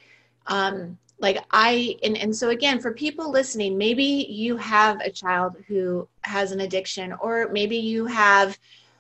um, 0.47 0.99
like 1.19 1.39
i 1.51 1.97
and, 2.03 2.17
and 2.17 2.37
so 2.37 2.51
again 2.51 2.81
for 2.81 2.93
people 2.93 3.31
listening 3.31 3.77
maybe 3.77 4.27
you 4.29 4.57
have 4.57 5.01
a 5.01 5.11
child 5.11 5.57
who 5.67 6.07
has 6.23 6.53
an 6.53 6.61
addiction 6.61 7.13
or 7.15 7.49
maybe 7.53 7.77
you 7.77 8.07
have 8.07 8.59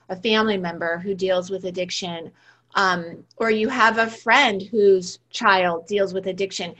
a 0.08 0.16
family 0.16 0.56
member 0.56 0.98
who 0.98 1.14
deals 1.14 1.50
with 1.50 1.64
addiction 1.64 2.30
um, 2.76 3.24
or 3.38 3.50
you 3.50 3.68
have 3.68 3.98
a 3.98 4.06
friend 4.06 4.62
whose 4.62 5.18
child 5.30 5.86
deals 5.86 6.14
with 6.14 6.26
addiction 6.26 6.74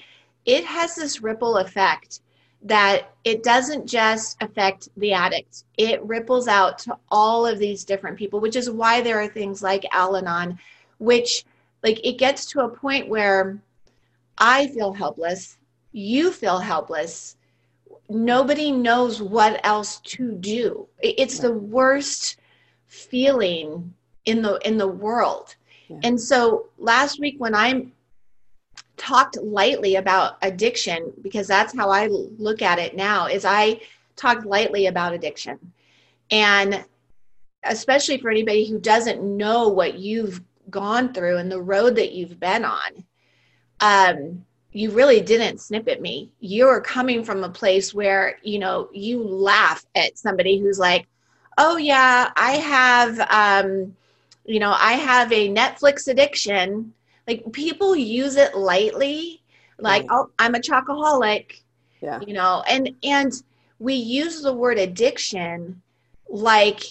it 0.44 0.64
has 0.64 0.94
this 0.94 1.22
ripple 1.22 1.56
effect 1.56 2.20
that 2.62 3.14
it 3.24 3.42
doesn't 3.42 3.86
just 3.86 4.36
affect 4.42 4.88
the 4.96 5.12
addict 5.12 5.64
it 5.76 6.02
ripples 6.04 6.48
out 6.48 6.78
to 6.78 6.96
all 7.10 7.46
of 7.46 7.58
these 7.58 7.84
different 7.84 8.16
people 8.16 8.40
which 8.40 8.56
is 8.56 8.70
why 8.70 9.00
there 9.00 9.20
are 9.20 9.28
things 9.28 9.62
like 9.62 9.84
al-anon 9.92 10.58
which 10.98 11.44
like 11.82 12.04
it 12.04 12.18
gets 12.18 12.46
to 12.46 12.60
a 12.60 12.68
point 12.68 13.08
where 13.08 13.60
I 14.38 14.66
feel 14.68 14.92
helpless. 14.92 15.58
You 15.92 16.30
feel 16.30 16.58
helpless. 16.58 17.36
Nobody 18.08 18.70
knows 18.70 19.22
what 19.22 19.60
else 19.64 20.00
to 20.00 20.32
do. 20.32 20.88
It's 21.00 21.38
the 21.38 21.52
worst 21.52 22.36
feeling 22.86 23.94
in 24.24 24.42
the 24.42 24.56
in 24.66 24.76
the 24.76 24.88
world. 24.88 25.56
And 26.02 26.20
so 26.20 26.66
last 26.78 27.20
week 27.20 27.36
when 27.38 27.54
I 27.54 27.86
talked 28.96 29.36
lightly 29.36 29.96
about 29.96 30.38
addiction 30.42 31.12
because 31.22 31.46
that's 31.46 31.76
how 31.76 31.90
I 31.90 32.06
look 32.06 32.62
at 32.62 32.78
it 32.78 32.96
now 32.96 33.26
is 33.26 33.44
I 33.44 33.80
talked 34.16 34.46
lightly 34.46 34.86
about 34.86 35.12
addiction. 35.12 35.58
And 36.30 36.84
especially 37.64 38.18
for 38.18 38.30
anybody 38.30 38.66
who 38.66 38.78
doesn't 38.78 39.22
know 39.22 39.68
what 39.68 39.98
you've 39.98 40.42
gone 40.70 41.12
through 41.12 41.36
and 41.36 41.50
the 41.50 41.60
road 41.60 41.96
that 41.96 42.12
you've 42.12 42.40
been 42.40 42.64
on 42.64 43.04
um, 43.80 44.44
you 44.72 44.90
really 44.90 45.20
didn't 45.20 45.60
snip 45.60 45.88
at 45.88 46.02
me. 46.02 46.30
You're 46.40 46.80
coming 46.80 47.24
from 47.24 47.44
a 47.44 47.48
place 47.48 47.94
where, 47.94 48.38
you 48.42 48.58
know, 48.58 48.88
you 48.92 49.22
laugh 49.22 49.84
at 49.94 50.18
somebody 50.18 50.58
who's 50.58 50.78
like, 50.78 51.06
oh, 51.58 51.78
yeah, 51.78 52.30
I 52.36 52.52
have, 52.52 53.20
um, 53.30 53.96
you 54.46 54.60
know, 54.60 54.74
I 54.76 54.92
have 54.94 55.32
a 55.32 55.48
Netflix 55.48 56.08
addiction. 56.08 56.92
Like 57.26 57.52
people 57.52 57.96
use 57.96 58.36
it 58.36 58.56
lightly, 58.56 59.42
like, 59.78 60.06
oh, 60.10 60.30
I'm 60.38 60.54
a 60.54 60.60
chocoholic. 60.60 61.60
Yeah. 62.00 62.20
You 62.26 62.34
know, 62.34 62.62
and, 62.68 62.94
and, 63.02 63.32
we 63.78 63.94
use 63.94 64.42
the 64.42 64.52
word 64.52 64.78
addiction 64.78 65.82
like 66.28 66.82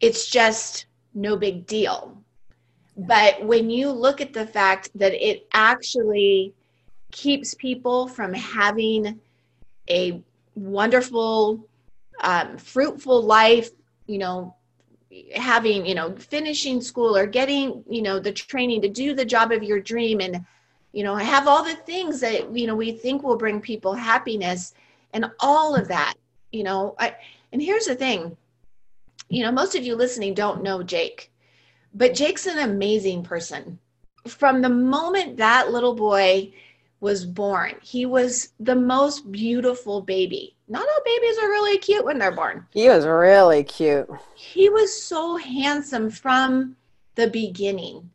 it's 0.00 0.28
just 0.28 0.86
no 1.14 1.36
big 1.36 1.66
deal. 1.66 2.20
But 2.96 3.44
when 3.44 3.70
you 3.70 3.90
look 3.90 4.20
at 4.20 4.32
the 4.32 4.46
fact 4.46 4.90
that 4.94 5.14
it 5.14 5.46
actually 5.52 6.54
keeps 7.12 7.54
people 7.54 8.08
from 8.08 8.32
having 8.32 9.20
a 9.88 10.22
wonderful, 10.54 11.66
um, 12.22 12.56
fruitful 12.56 13.22
life, 13.22 13.70
you 14.06 14.18
know, 14.18 14.54
having, 15.34 15.86
you 15.86 15.94
know, 15.94 16.14
finishing 16.16 16.80
school 16.80 17.16
or 17.16 17.26
getting, 17.26 17.84
you 17.88 18.02
know, 18.02 18.18
the 18.18 18.32
training 18.32 18.82
to 18.82 18.88
do 18.88 19.14
the 19.14 19.24
job 19.24 19.52
of 19.52 19.62
your 19.62 19.80
dream 19.80 20.20
and, 20.20 20.44
you 20.92 21.04
know, 21.04 21.14
have 21.16 21.46
all 21.46 21.64
the 21.64 21.74
things 21.74 22.20
that, 22.20 22.54
you 22.54 22.66
know, 22.66 22.74
we 22.76 22.92
think 22.92 23.22
will 23.22 23.36
bring 23.36 23.60
people 23.60 23.94
happiness 23.94 24.74
and 25.12 25.26
all 25.40 25.74
of 25.74 25.88
that, 25.88 26.14
you 26.52 26.62
know. 26.62 26.94
I, 26.98 27.14
and 27.52 27.62
here's 27.62 27.86
the 27.86 27.94
thing, 27.94 28.36
you 29.28 29.42
know, 29.42 29.52
most 29.52 29.74
of 29.74 29.84
you 29.84 29.94
listening 29.96 30.34
don't 30.34 30.62
know 30.62 30.82
Jake 30.82 31.30
but 31.96 32.14
Jake's 32.14 32.46
an 32.46 32.58
amazing 32.58 33.22
person. 33.22 33.78
From 34.26 34.60
the 34.60 34.68
moment 34.68 35.38
that 35.38 35.70
little 35.70 35.94
boy 35.94 36.52
was 37.00 37.26
born, 37.26 37.74
he 37.82 38.06
was 38.06 38.52
the 38.58 38.74
most 38.74 39.30
beautiful 39.30 40.00
baby. 40.00 40.56
Not 40.68 40.86
all 40.88 41.02
babies 41.04 41.38
are 41.38 41.48
really 41.48 41.78
cute 41.78 42.04
when 42.04 42.18
they're 42.18 42.32
born. 42.32 42.66
He 42.72 42.88
was 42.88 43.06
really 43.06 43.62
cute. 43.62 44.08
He 44.34 44.68
was 44.68 45.02
so 45.02 45.36
handsome 45.36 46.10
from 46.10 46.76
the 47.14 47.28
beginning. 47.28 48.10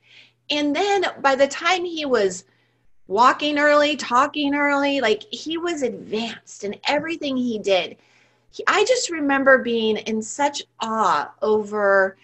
And 0.49 0.75
then 0.75 1.05
by 1.21 1.35
the 1.35 1.47
time 1.47 1.85
he 1.85 2.05
was 2.05 2.43
walking 3.07 3.57
early, 3.57 3.95
talking 3.95 4.55
early, 4.55 5.01
like 5.01 5.23
he 5.31 5.57
was 5.57 5.81
advanced 5.81 6.63
in 6.63 6.75
everything 6.87 7.37
he 7.37 7.59
did. 7.59 7.97
He, 8.51 8.63
I 8.67 8.83
just 8.85 9.09
remember 9.09 9.59
being 9.59 9.97
in 9.97 10.21
such 10.21 10.63
awe 10.79 11.31
over 11.41 12.17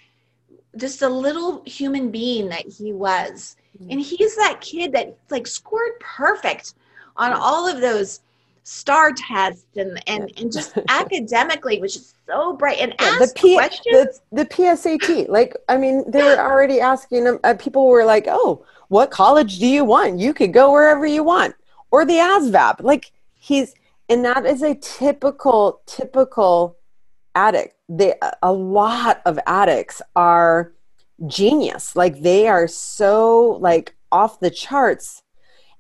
just 0.75 1.01
a 1.01 1.09
little 1.09 1.63
human 1.65 2.11
being 2.11 2.49
that 2.49 2.67
he 2.67 2.93
was. 2.93 3.55
Mm-hmm. 3.81 3.91
And 3.91 4.01
he's 4.01 4.35
that 4.35 4.59
kid 4.61 4.91
that 4.93 5.17
like 5.29 5.47
scored 5.47 5.99
perfect 5.99 6.73
on 7.15 7.33
all 7.33 7.67
of 7.67 7.81
those 7.81 8.21
star 8.63 9.13
tests 9.13 9.65
and 9.77 10.01
and, 10.07 10.31
and 10.37 10.51
just 10.51 10.77
academically 10.89 11.79
was 11.79 11.93
just 11.93 12.15
so 12.25 12.53
bright 12.53 12.79
and 12.79 12.93
yeah, 12.99 13.17
the 13.19 13.31
P- 13.35 13.55
questions. 13.55 14.19
The, 14.31 14.43
the 14.43 14.45
PSAT, 14.45 15.29
like 15.29 15.55
I 15.69 15.77
mean, 15.77 16.03
they 16.09 16.21
were 16.23 16.39
already 16.39 16.81
asking 16.81 17.23
them. 17.23 17.39
Uh, 17.43 17.55
people 17.57 17.87
were 17.87 18.03
like, 18.03 18.25
"Oh, 18.27 18.65
what 18.89 19.11
college 19.11 19.59
do 19.59 19.67
you 19.67 19.85
want? 19.85 20.19
You 20.19 20.33
could 20.33 20.53
go 20.53 20.71
wherever 20.71 21.05
you 21.05 21.23
want." 21.23 21.55
Or 21.91 22.03
the 22.03 22.15
ASVAB, 22.15 22.83
like 22.83 23.11
he's 23.39 23.73
and 24.09 24.25
that 24.25 24.45
is 24.45 24.61
a 24.61 24.75
typical 24.75 25.81
typical 25.85 26.77
addict 27.35 27.75
they 27.87 28.15
a 28.41 28.51
lot 28.51 29.21
of 29.25 29.39
addicts 29.47 30.01
are 30.15 30.73
genius. 31.25 31.95
Like 31.95 32.21
they 32.21 32.47
are 32.47 32.67
so 32.67 33.57
like 33.59 33.95
off 34.11 34.39
the 34.39 34.51
charts. 34.51 35.23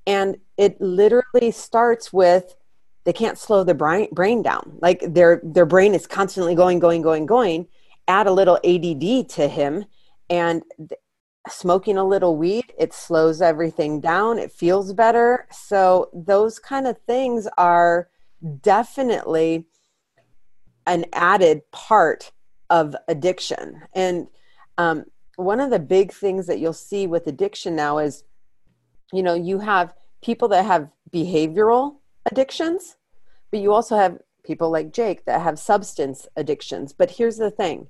And 0.05 0.37
it 0.57 0.79
literally 0.79 1.51
starts 1.51 2.11
with 2.11 2.55
they 3.03 3.13
can't 3.13 3.37
slow 3.37 3.63
their 3.63 3.75
brain 3.75 4.09
brain 4.11 4.41
down. 4.41 4.77
Like 4.81 5.01
their 5.01 5.41
their 5.43 5.65
brain 5.65 5.93
is 5.93 6.07
constantly 6.07 6.55
going 6.55 6.79
going 6.79 7.01
going 7.01 7.25
going 7.25 7.67
add 8.07 8.27
a 8.27 8.31
little 8.31 8.59
ADD 8.63 9.29
to 9.29 9.47
him 9.47 9.85
and 10.29 10.63
smoking 11.49 11.97
a 11.97 12.03
little 12.03 12.35
weed 12.35 12.73
it 12.77 12.93
slows 12.93 13.41
everything 13.41 14.01
down 14.01 14.37
it 14.37 14.51
feels 14.51 14.93
better. 14.93 15.47
So 15.51 16.09
those 16.13 16.59
kind 16.59 16.87
of 16.87 16.97
things 17.07 17.47
are 17.57 18.09
definitely 18.61 19.67
an 20.85 21.05
added 21.13 21.61
part 21.71 22.31
of 22.69 22.95
addiction. 23.07 23.81
And 23.93 24.27
um, 24.77 25.05
one 25.37 25.59
of 25.59 25.69
the 25.69 25.79
big 25.79 26.11
things 26.11 26.47
that 26.47 26.59
you'll 26.59 26.73
see 26.73 27.07
with 27.07 27.27
addiction 27.27 27.75
now 27.75 27.99
is, 27.99 28.23
you 29.13 29.23
know, 29.23 29.35
you 29.35 29.59
have 29.59 29.93
people 30.21 30.47
that 30.49 30.65
have 30.65 30.89
behavioral 31.13 31.97
addictions, 32.29 32.97
but 33.51 33.61
you 33.61 33.71
also 33.71 33.95
have 33.95 34.19
people 34.43 34.71
like 34.71 34.91
Jake 34.91 35.25
that 35.25 35.41
have 35.41 35.59
substance 35.59 36.27
addictions. 36.35 36.91
But 36.91 37.11
here's 37.11 37.37
the 37.37 37.51
thing 37.51 37.87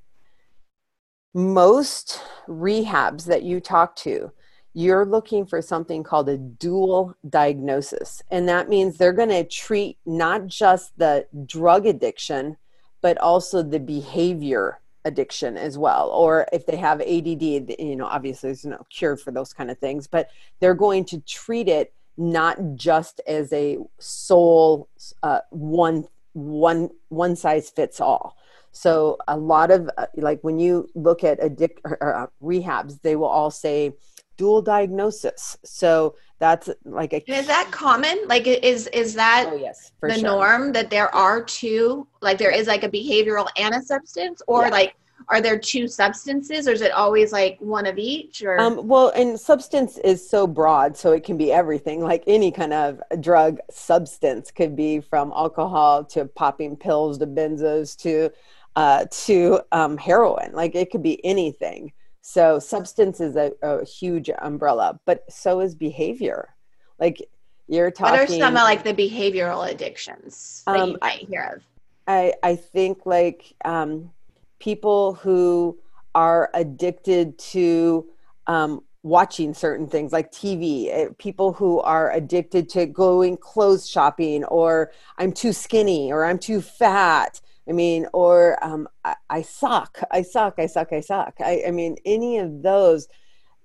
most 1.33 2.21
rehabs 2.47 3.25
that 3.25 3.43
you 3.43 3.59
talk 3.59 3.95
to, 3.95 4.31
you're 4.73 5.05
looking 5.05 5.45
for 5.45 5.61
something 5.61 6.03
called 6.03 6.27
a 6.27 6.37
dual 6.37 7.15
diagnosis. 7.29 8.21
And 8.29 8.49
that 8.49 8.69
means 8.69 8.97
they're 8.97 9.13
going 9.13 9.29
to 9.29 9.43
treat 9.45 9.97
not 10.05 10.47
just 10.47 10.97
the 10.97 11.27
drug 11.45 11.85
addiction, 11.85 12.57
but 13.01 13.17
also 13.19 13.63
the 13.63 13.79
behavior 13.79 14.79
addiction 15.07 15.57
as 15.57 15.77
well 15.77 16.09
or 16.09 16.45
if 16.51 16.65
they 16.65 16.75
have 16.75 17.01
add 17.01 17.41
you 17.41 17.95
know 17.95 18.05
obviously 18.05 18.49
there's 18.49 18.65
no 18.65 18.85
cure 18.89 19.15
for 19.17 19.31
those 19.31 19.53
kind 19.53 19.71
of 19.71 19.77
things 19.79 20.05
but 20.05 20.29
they're 20.59 20.75
going 20.75 21.03
to 21.05 21.19
treat 21.21 21.67
it 21.67 21.93
not 22.17 22.57
just 22.75 23.21
as 23.27 23.53
a 23.53 23.77
sole 23.99 24.89
uh, 25.23 25.39
one 25.51 26.07
one 26.33 26.89
one 27.09 27.35
size 27.35 27.69
fits 27.69 28.01
all. 28.01 28.35
So 28.71 29.17
a 29.27 29.37
lot 29.37 29.71
of 29.71 29.89
uh, 29.97 30.07
like 30.15 30.43
when 30.43 30.59
you 30.59 30.89
look 30.93 31.23
at 31.23 31.39
addict 31.39 31.81
or, 31.83 32.15
uh, 32.15 32.27
rehabs, 32.43 33.01
they 33.01 33.15
will 33.15 33.27
all 33.27 33.51
say 33.51 33.93
dual 34.37 34.61
diagnosis. 34.61 35.57
So 35.63 36.15
that's 36.39 36.69
like 36.85 37.13
a 37.13 37.31
is 37.31 37.47
that 37.47 37.69
common? 37.71 38.19
Like 38.27 38.47
is 38.47 38.87
is 38.87 39.13
that 39.15 39.49
oh 39.51 39.55
yes 39.55 39.91
the 40.01 40.13
sure. 40.13 40.23
norm 40.23 40.71
that 40.73 40.89
there 40.89 41.13
are 41.13 41.43
two 41.43 42.07
like 42.21 42.37
there 42.37 42.51
is 42.51 42.67
like 42.67 42.83
a 42.83 42.89
behavioral 42.89 43.47
and 43.57 43.75
a 43.75 43.81
substance 43.81 44.41
or 44.47 44.63
yeah. 44.63 44.69
like 44.69 44.95
are 45.29 45.41
there 45.41 45.57
two 45.57 45.87
substances 45.87 46.67
or 46.67 46.71
is 46.71 46.81
it 46.81 46.91
always 46.91 47.31
like 47.31 47.57
one 47.59 47.85
of 47.85 47.97
each 47.97 48.43
or 48.43 48.59
um, 48.59 48.87
well 48.87 49.09
and 49.09 49.39
substance 49.39 49.97
is 49.99 50.27
so 50.27 50.45
broad 50.45 50.95
so 50.95 51.11
it 51.11 51.23
can 51.23 51.37
be 51.37 51.51
everything 51.51 52.01
like 52.01 52.23
any 52.27 52.51
kind 52.51 52.73
of 52.73 53.01
drug 53.19 53.59
substance 53.69 54.51
could 54.51 54.75
be 54.75 54.99
from 54.99 55.31
alcohol 55.35 56.03
to 56.03 56.25
popping 56.25 56.75
pills 56.75 57.17
to 57.17 57.27
benzos 57.27 57.97
to 57.97 58.29
uh, 58.75 59.05
to 59.09 59.59
um, 59.71 59.97
heroin 59.97 60.51
like 60.53 60.75
it 60.75 60.91
could 60.91 61.01
be 61.01 61.23
anything 61.25 61.91
so 62.27 62.59
substance 62.59 63.21
is 63.21 63.37
a, 63.37 63.53
a 63.61 63.85
huge 63.85 64.29
umbrella 64.41 64.99
but 65.05 65.23
so 65.31 65.61
is 65.61 65.73
behavior 65.73 66.53
like 66.99 67.21
you're 67.69 67.89
talking 67.89 68.19
what 68.19 68.29
are 68.29 68.33
some 68.33 68.57
of 68.57 68.63
like 68.63 68.83
the 68.83 68.93
behavioral 68.93 69.71
addictions 69.71 70.61
that 70.65 70.77
um, 70.77 70.89
you 70.91 70.97
might 70.99 71.19
hear 71.29 71.53
of 71.55 71.63
i 72.07 72.33
i 72.43 72.53
think 72.53 73.05
like 73.05 73.53
um 73.63 74.11
people 74.59 75.13
who 75.13 75.77
are 76.15 76.49
addicted 76.53 77.37
to 77.37 78.05
um, 78.47 78.83
watching 79.03 79.53
certain 79.53 79.87
things 79.87 80.11
like 80.11 80.31
TV, 80.31 80.87
eh, 80.89 81.07
people 81.19 81.53
who 81.53 81.79
are 81.81 82.11
addicted 82.11 82.67
to 82.69 82.85
going 82.87 83.37
clothes 83.37 83.87
shopping, 83.87 84.43
or 84.45 84.91
I'm 85.17 85.31
too 85.31 85.53
skinny, 85.53 86.11
or 86.11 86.25
I'm 86.25 86.39
too 86.39 86.59
fat. 86.59 87.39
I 87.69 87.73
mean, 87.73 88.07
or 88.13 88.63
um, 88.63 88.87
I, 89.03 89.15
I, 89.29 89.41
suck, 89.41 90.01
I 90.11 90.21
suck, 90.21 90.55
I 90.57 90.67
suck, 90.67 90.93
I 90.93 91.01
suck. 91.01 91.35
I, 91.39 91.63
I, 91.67 91.71
mean, 91.71 91.97
any 92.05 92.37
of 92.37 92.61
those. 92.61 93.07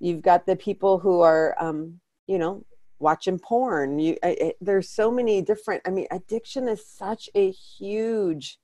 You've 0.00 0.22
got 0.22 0.46
the 0.46 0.56
people 0.56 0.98
who 0.98 1.20
are, 1.20 1.54
um, 1.60 2.00
you 2.26 2.36
know, 2.36 2.64
watching 2.98 3.38
porn. 3.38 4.00
You, 4.00 4.16
I, 4.24 4.36
I, 4.40 4.52
there's 4.60 4.90
so 4.90 5.12
many 5.12 5.42
different. 5.42 5.82
I 5.86 5.90
mean, 5.90 6.08
addiction 6.10 6.66
is 6.66 6.84
such 6.84 7.30
a 7.36 7.52
huge, 7.52 8.58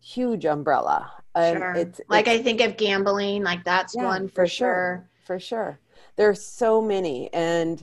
huge 0.00 0.44
umbrella 0.44 1.12
sure. 1.36 1.74
It's, 1.74 2.00
like 2.08 2.26
it's, 2.26 2.40
I 2.40 2.42
think 2.42 2.60
of 2.60 2.76
gambling, 2.76 3.42
like 3.42 3.64
that's 3.64 3.94
yeah, 3.94 4.04
one 4.04 4.28
for, 4.28 4.34
for 4.34 4.46
sure. 4.46 4.56
sure. 4.56 5.10
For 5.26 5.40
sure. 5.40 5.80
There's 6.16 6.44
so 6.44 6.82
many. 6.82 7.32
And, 7.32 7.82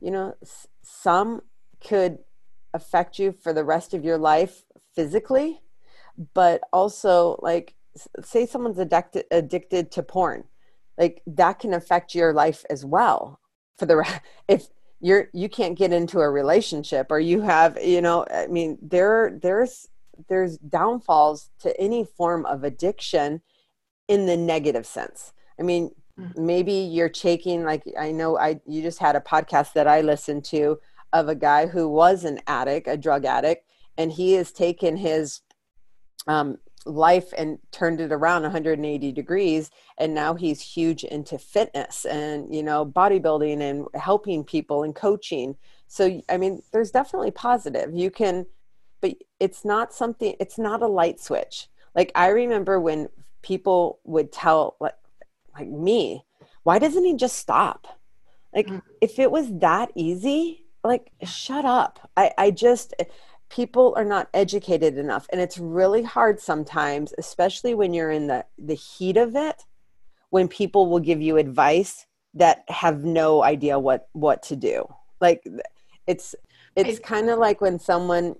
you 0.00 0.10
know, 0.10 0.34
some 0.82 1.42
could 1.84 2.18
affect 2.74 3.18
you 3.18 3.32
for 3.32 3.52
the 3.52 3.64
rest 3.64 3.94
of 3.94 4.04
your 4.04 4.18
life 4.18 4.64
physically, 4.94 5.60
but 6.34 6.62
also 6.72 7.38
like 7.42 7.74
say 8.22 8.46
someone's 8.46 8.78
addicted 8.78 9.24
addicted 9.30 9.90
to 9.92 10.02
porn. 10.02 10.44
Like 10.98 11.22
that 11.26 11.58
can 11.58 11.74
affect 11.74 12.14
your 12.14 12.32
life 12.32 12.64
as 12.70 12.84
well 12.84 13.40
for 13.78 13.86
the 13.86 14.20
if 14.48 14.68
you're 15.00 15.28
you 15.32 15.48
can't 15.48 15.78
get 15.78 15.92
into 15.92 16.20
a 16.20 16.30
relationship 16.30 17.08
or 17.10 17.20
you 17.20 17.42
have 17.42 17.78
you 17.82 18.00
know 18.00 18.24
i 18.30 18.46
mean 18.46 18.78
there 18.80 19.38
there's 19.42 19.88
there's 20.28 20.58
downfalls 20.58 21.50
to 21.60 21.78
any 21.80 22.04
form 22.04 22.46
of 22.46 22.64
addiction 22.64 23.42
in 24.08 24.26
the 24.26 24.36
negative 24.36 24.86
sense. 24.86 25.32
I 25.58 25.62
mean, 25.62 25.90
mm-hmm. 26.18 26.46
maybe 26.46 26.72
you're 26.72 27.08
taking 27.08 27.64
like 27.64 27.84
I 27.98 28.12
know 28.12 28.38
I 28.38 28.60
you 28.66 28.82
just 28.82 28.98
had 28.98 29.16
a 29.16 29.20
podcast 29.20 29.72
that 29.74 29.86
I 29.86 30.00
listened 30.00 30.44
to 30.46 30.78
of 31.12 31.28
a 31.28 31.34
guy 31.34 31.66
who 31.66 31.88
was 31.88 32.24
an 32.24 32.40
addict, 32.46 32.88
a 32.88 32.96
drug 32.96 33.24
addict, 33.24 33.66
and 33.96 34.12
he 34.12 34.34
has 34.34 34.52
taken 34.52 34.96
his 34.96 35.40
um, 36.26 36.58
life 36.86 37.32
and 37.36 37.58
turned 37.72 38.00
it 38.00 38.12
around 38.12 38.42
180 38.42 39.12
degrees 39.12 39.70
and 39.98 40.14
now 40.14 40.34
he's 40.34 40.60
huge 40.60 41.04
into 41.04 41.38
fitness 41.38 42.04
and 42.04 42.54
you 42.54 42.62
know 42.62 42.86
bodybuilding 42.86 43.60
and 43.60 43.86
helping 43.94 44.44
people 44.44 44.82
and 44.82 44.94
coaching. 44.94 45.56
So 45.88 46.22
i 46.28 46.36
mean 46.36 46.62
there's 46.72 46.90
definitely 46.90 47.32
positive. 47.32 47.94
You 47.94 48.10
can 48.10 48.46
but 49.00 49.14
it's 49.40 49.64
not 49.64 49.92
something 49.92 50.36
it's 50.38 50.58
not 50.58 50.82
a 50.82 50.86
light 50.86 51.20
switch. 51.20 51.68
Like 51.94 52.12
i 52.14 52.28
remember 52.28 52.80
when 52.80 53.08
people 53.42 53.98
would 54.04 54.32
tell 54.32 54.76
like, 54.80 54.94
like 55.58 55.68
me 55.68 56.24
why 56.62 56.78
doesn't 56.78 57.04
he 57.04 57.14
just 57.14 57.36
stop? 57.36 57.86
Like 58.54 58.68
mm. 58.68 58.82
if 59.00 59.18
it 59.18 59.30
was 59.30 59.58
that 59.58 59.90
easy 59.94 60.64
like 60.84 61.10
shut 61.24 61.64
up. 61.64 62.10
I 62.16 62.32
i 62.38 62.50
just 62.50 62.94
people 63.48 63.94
are 63.96 64.04
not 64.04 64.28
educated 64.34 64.98
enough 64.98 65.26
and 65.30 65.40
it's 65.40 65.58
really 65.58 66.02
hard 66.02 66.40
sometimes 66.40 67.14
especially 67.18 67.74
when 67.74 67.94
you're 67.94 68.10
in 68.10 68.26
the 68.26 68.44
the 68.58 68.74
heat 68.74 69.16
of 69.16 69.36
it 69.36 69.64
when 70.30 70.48
people 70.48 70.88
will 70.88 70.98
give 70.98 71.22
you 71.22 71.36
advice 71.36 72.06
that 72.34 72.64
have 72.68 73.04
no 73.04 73.42
idea 73.42 73.78
what 73.78 74.08
what 74.12 74.42
to 74.42 74.56
do 74.56 74.84
like 75.20 75.44
it's 76.06 76.34
it's 76.74 76.98
kind 76.98 77.30
of 77.30 77.38
like 77.38 77.60
when 77.60 77.78
someone 77.78 78.34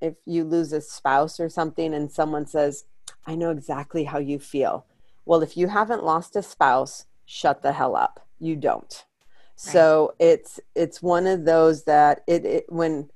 if 0.00 0.14
you 0.24 0.44
lose 0.44 0.72
a 0.72 0.80
spouse 0.80 1.38
or 1.38 1.48
something 1.48 1.94
and 1.94 2.10
someone 2.10 2.46
says, 2.46 2.84
I 3.26 3.34
know 3.34 3.50
exactly 3.50 4.04
how 4.04 4.18
you 4.18 4.38
feel. 4.38 4.86
Well, 5.26 5.42
if 5.42 5.56
you 5.56 5.68
haven't 5.68 6.04
lost 6.04 6.36
a 6.36 6.42
spouse, 6.42 7.06
shut 7.26 7.62
the 7.62 7.72
hell 7.72 7.96
up. 7.96 8.26
You 8.38 8.56
don't. 8.56 9.04
Right. 9.64 9.72
So 9.72 10.14
it's 10.18 10.58
it's 10.74 11.02
one 11.02 11.26
of 11.26 11.44
those 11.44 11.84
that 11.84 12.22
it, 12.26 12.46
it 12.46 12.64
when 12.70 13.10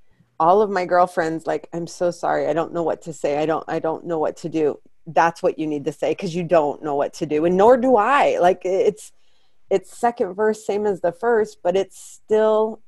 all 0.45 0.61
of 0.61 0.69
my 0.69 0.85
girlfriends 0.85 1.47
like 1.47 1.69
I'm 1.73 1.87
so 1.87 2.11
sorry, 2.11 2.47
I 2.47 2.53
don't 2.53 2.75
know 2.75 2.83
what 2.83 3.01
to 3.03 3.15
say. 3.15 3.39
I 3.39 3.47
don't 3.47 3.65
I 3.67 3.79
don't 3.79 4.05
know 4.05 4.19
what 4.19 4.37
to 4.39 4.51
do. 4.51 4.79
That's 5.07 5.43
what 5.43 5.59
you 5.59 5.67
need 5.67 5.87
to 5.87 5.93
say 5.93 6.11
because 6.11 6.35
you 6.35 6.45
don't 6.45 6.83
know 6.83 6.95
what 6.95 7.15
to 7.15 7.27
do 7.27 7.47
and 7.47 7.57
nor 7.57 7.79
do 7.79 7.97
I. 7.97 8.39
Like 8.39 8.61
it's 8.65 9.11
it's 9.71 9.97
second 9.97 10.35
verse 10.35 10.67
same 10.67 10.85
as 10.85 11.01
the 11.01 11.13
first, 11.13 11.59
but 11.63 11.77
it's 11.77 11.99
still 11.99 12.83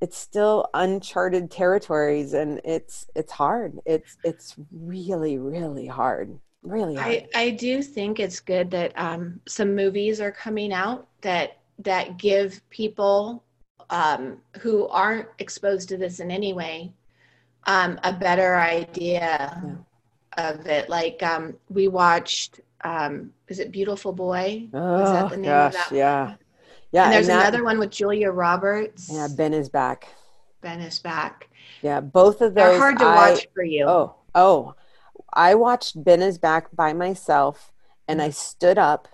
it's 0.00 0.16
still 0.16 0.68
uncharted 0.72 1.50
territories 1.50 2.32
and 2.32 2.60
it's 2.64 3.08
it's 3.16 3.32
hard 3.32 3.80
it's 3.84 4.16
it's 4.22 4.54
really 4.70 5.36
really 5.38 5.88
hard 5.88 6.38
really 6.62 6.94
hard. 6.94 7.26
I, 7.34 7.46
I 7.46 7.50
do 7.50 7.82
think 7.82 8.20
it's 8.20 8.38
good 8.38 8.70
that 8.70 8.92
um, 8.96 9.40
some 9.48 9.74
movies 9.74 10.20
are 10.20 10.30
coming 10.30 10.72
out 10.72 11.08
that 11.22 11.58
that 11.80 12.18
give 12.18 12.60
people 12.70 13.42
um, 13.90 14.38
who 14.60 14.86
aren't 14.88 15.28
exposed 15.38 15.88
to 15.88 15.96
this 15.96 16.20
in 16.20 16.30
any 16.30 16.52
way 16.52 16.92
um, 17.64 17.98
a 18.04 18.12
better 18.12 18.56
idea 18.56 19.62
yeah. 20.36 20.50
of 20.50 20.66
it 20.66 20.88
like 20.88 21.22
um, 21.22 21.56
we 21.68 21.88
watched 21.88 22.60
um, 22.82 23.32
is 23.48 23.58
it 23.58 23.72
beautiful 23.72 24.12
boy 24.12 24.68
oh, 24.72 25.02
is 25.02 25.10
that 25.10 25.30
the 25.30 25.36
name 25.36 25.44
gosh, 25.46 25.74
of 25.74 25.80
that 25.80 25.92
yeah 25.92 26.34
yeah, 26.90 27.04
and 27.04 27.12
there's 27.12 27.28
and 27.28 27.38
that, 27.38 27.48
another 27.48 27.64
one 27.64 27.78
with 27.78 27.90
Julia 27.90 28.30
Roberts. 28.30 29.10
Yeah, 29.12 29.28
Ben 29.28 29.52
is 29.52 29.68
back. 29.68 30.08
Ben 30.62 30.80
is 30.80 30.98
back. 30.98 31.48
Yeah, 31.82 32.00
both 32.00 32.40
of 32.40 32.54
those. 32.54 32.64
They're 32.64 32.78
hard 32.78 32.98
to 32.98 33.04
I, 33.04 33.30
watch 33.30 33.46
for 33.54 33.62
you. 33.62 33.86
Oh, 33.86 34.14
oh, 34.34 34.74
I 35.32 35.54
watched 35.54 36.02
Ben 36.02 36.22
is 36.22 36.38
back 36.38 36.74
by 36.74 36.92
myself, 36.94 37.72
and 38.06 38.22
I 38.22 38.30
stood 38.30 38.78
up 38.78 39.08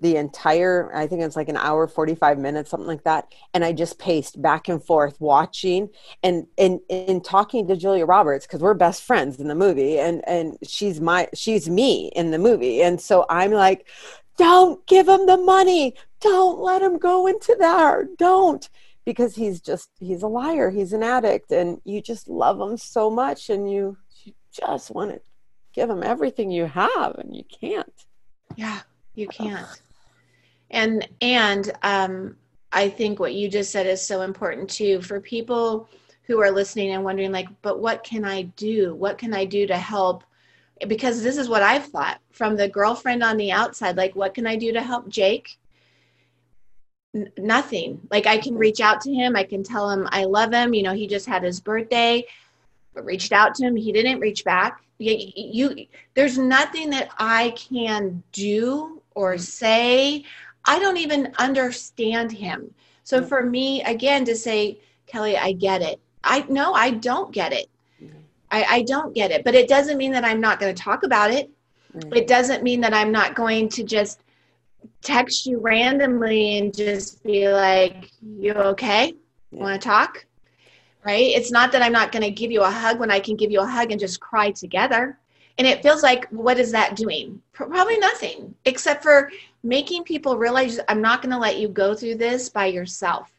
the 0.00 0.16
entire. 0.16 0.90
I 0.94 1.06
think 1.06 1.22
it's 1.22 1.36
like 1.36 1.48
an 1.48 1.56
hour, 1.56 1.86
forty 1.86 2.14
five 2.14 2.38
minutes, 2.38 2.70
something 2.70 2.86
like 2.86 3.04
that, 3.04 3.32
and 3.54 3.64
I 3.64 3.72
just 3.72 3.98
paced 3.98 4.40
back 4.40 4.68
and 4.68 4.82
forth, 4.82 5.20
watching 5.20 5.88
and 6.22 6.46
and 6.58 6.80
in 6.88 7.20
talking 7.20 7.66
to 7.68 7.76
Julia 7.76 8.06
Roberts 8.06 8.46
because 8.46 8.60
we're 8.60 8.74
best 8.74 9.02
friends 9.02 9.38
in 9.38 9.48
the 9.48 9.54
movie, 9.54 9.98
and 9.98 10.26
and 10.28 10.58
she's 10.62 11.00
my 11.00 11.28
she's 11.34 11.68
me 11.68 12.10
in 12.14 12.30
the 12.30 12.38
movie, 12.38 12.82
and 12.82 13.00
so 13.00 13.26
I'm 13.30 13.52
like, 13.52 13.86
don't 14.36 14.84
give 14.86 15.08
him 15.08 15.26
the 15.26 15.38
money. 15.38 15.94
Don't 16.20 16.60
let 16.60 16.82
him 16.82 16.98
go 16.98 17.26
into 17.26 17.56
there. 17.58 18.08
Don't. 18.18 18.68
Because 19.04 19.36
he's 19.36 19.60
just 19.60 19.90
he's 20.00 20.22
a 20.22 20.28
liar. 20.28 20.70
He's 20.70 20.92
an 20.92 21.04
addict. 21.04 21.52
And 21.52 21.80
you 21.84 22.02
just 22.02 22.26
love 22.26 22.60
him 22.60 22.76
so 22.76 23.08
much. 23.08 23.50
And 23.50 23.70
you, 23.70 23.96
you 24.24 24.32
just 24.50 24.90
want 24.90 25.12
to 25.12 25.20
give 25.72 25.88
him 25.88 26.02
everything 26.02 26.50
you 26.50 26.66
have. 26.66 27.14
And 27.14 27.36
you 27.36 27.44
can't. 27.44 27.92
Yeah 28.56 28.80
you 29.16 29.26
can't 29.26 29.66
and 30.70 31.08
and 31.20 31.72
um 31.82 32.36
i 32.72 32.88
think 32.88 33.18
what 33.18 33.34
you 33.34 33.48
just 33.48 33.70
said 33.70 33.86
is 33.86 34.02
so 34.02 34.22
important 34.22 34.68
too 34.68 35.00
for 35.02 35.20
people 35.20 35.88
who 36.24 36.40
are 36.40 36.50
listening 36.50 36.90
and 36.90 37.04
wondering 37.04 37.32
like 37.32 37.48
but 37.62 37.78
what 37.80 38.02
can 38.04 38.24
i 38.24 38.42
do 38.42 38.94
what 38.94 39.18
can 39.18 39.32
i 39.32 39.44
do 39.44 39.66
to 39.66 39.76
help 39.76 40.24
because 40.86 41.22
this 41.22 41.38
is 41.38 41.48
what 41.48 41.62
I've 41.62 41.86
thought 41.86 42.20
from 42.32 42.56
the 42.56 42.68
girlfriend 42.68 43.22
on 43.22 43.36
the 43.36 43.50
outside. 43.52 43.96
Like, 43.96 44.14
what 44.14 44.34
can 44.34 44.46
I 44.46 44.56
do 44.56 44.72
to 44.72 44.82
help 44.82 45.08
Jake? 45.08 45.58
N- 47.14 47.32
nothing. 47.38 48.00
Like, 48.10 48.26
I 48.26 48.36
can 48.36 48.56
reach 48.56 48.80
out 48.80 49.00
to 49.02 49.12
him. 49.12 49.36
I 49.36 49.44
can 49.44 49.62
tell 49.62 49.88
him 49.90 50.06
I 50.12 50.24
love 50.24 50.52
him. 50.52 50.74
You 50.74 50.82
know, 50.82 50.92
he 50.92 51.06
just 51.06 51.26
had 51.26 51.42
his 51.42 51.60
birthday, 51.60 52.24
but 52.94 53.04
reached 53.04 53.32
out 53.32 53.54
to 53.56 53.64
him. 53.66 53.76
He 53.76 53.92
didn't 53.92 54.20
reach 54.20 54.44
back. 54.44 54.82
You, 54.98 55.16
you, 55.34 55.86
there's 56.14 56.38
nothing 56.38 56.90
that 56.90 57.10
I 57.18 57.50
can 57.56 58.22
do 58.32 59.00
or 59.14 59.38
say. 59.38 60.24
I 60.66 60.78
don't 60.78 60.96
even 60.96 61.32
understand 61.38 62.32
him. 62.32 62.74
So 63.04 63.18
mm-hmm. 63.20 63.28
for 63.28 63.44
me, 63.44 63.82
again, 63.84 64.24
to 64.24 64.34
say, 64.34 64.80
Kelly, 65.06 65.36
I 65.36 65.52
get 65.52 65.82
it. 65.82 66.00
I 66.24 66.44
no, 66.48 66.74
I 66.74 66.90
don't 66.90 67.32
get 67.32 67.52
it. 67.52 67.68
Mm-hmm. 68.02 68.18
I, 68.50 68.64
I 68.64 68.82
don't 68.82 69.14
get 69.14 69.30
it, 69.30 69.44
but 69.44 69.54
it 69.54 69.68
doesn't 69.68 69.96
mean 69.96 70.12
that 70.12 70.24
I'm 70.24 70.40
not 70.40 70.58
going 70.58 70.74
to 70.74 70.82
talk 70.82 71.04
about 71.04 71.30
it. 71.30 71.50
It 72.14 72.26
doesn't 72.26 72.62
mean 72.62 72.80
that 72.82 72.92
I'm 72.92 73.10
not 73.10 73.34
going 73.34 73.70
to 73.70 73.82
just 73.82 74.20
text 75.02 75.46
you 75.46 75.58
randomly 75.58 76.58
and 76.58 76.74
just 76.76 77.22
be 77.24 77.48
like, 77.48 78.10
"You 78.20 78.52
okay? 78.52 79.14
Want 79.50 79.80
to 79.80 79.88
talk?" 79.88 80.26
Right? 81.04 81.34
It's 81.34 81.50
not 81.50 81.72
that 81.72 81.82
I'm 81.82 81.92
not 81.92 82.12
going 82.12 82.24
to 82.24 82.30
give 82.30 82.50
you 82.50 82.62
a 82.62 82.70
hug 82.70 82.98
when 82.98 83.10
I 83.10 83.20
can 83.20 83.36
give 83.36 83.50
you 83.50 83.60
a 83.60 83.66
hug 83.66 83.92
and 83.92 84.00
just 84.00 84.20
cry 84.20 84.50
together. 84.50 85.18
And 85.58 85.66
it 85.66 85.82
feels 85.82 86.02
like, 86.02 86.28
what 86.28 86.58
is 86.58 86.70
that 86.72 86.96
doing? 86.96 87.40
Probably 87.52 87.98
nothing, 87.98 88.54
except 88.66 89.02
for 89.02 89.30
making 89.62 90.04
people 90.04 90.36
realize 90.36 90.78
I'm 90.88 91.00
not 91.00 91.22
going 91.22 91.32
to 91.32 91.38
let 91.38 91.58
you 91.58 91.68
go 91.68 91.94
through 91.94 92.16
this 92.16 92.48
by 92.48 92.66
yourself. 92.66 93.32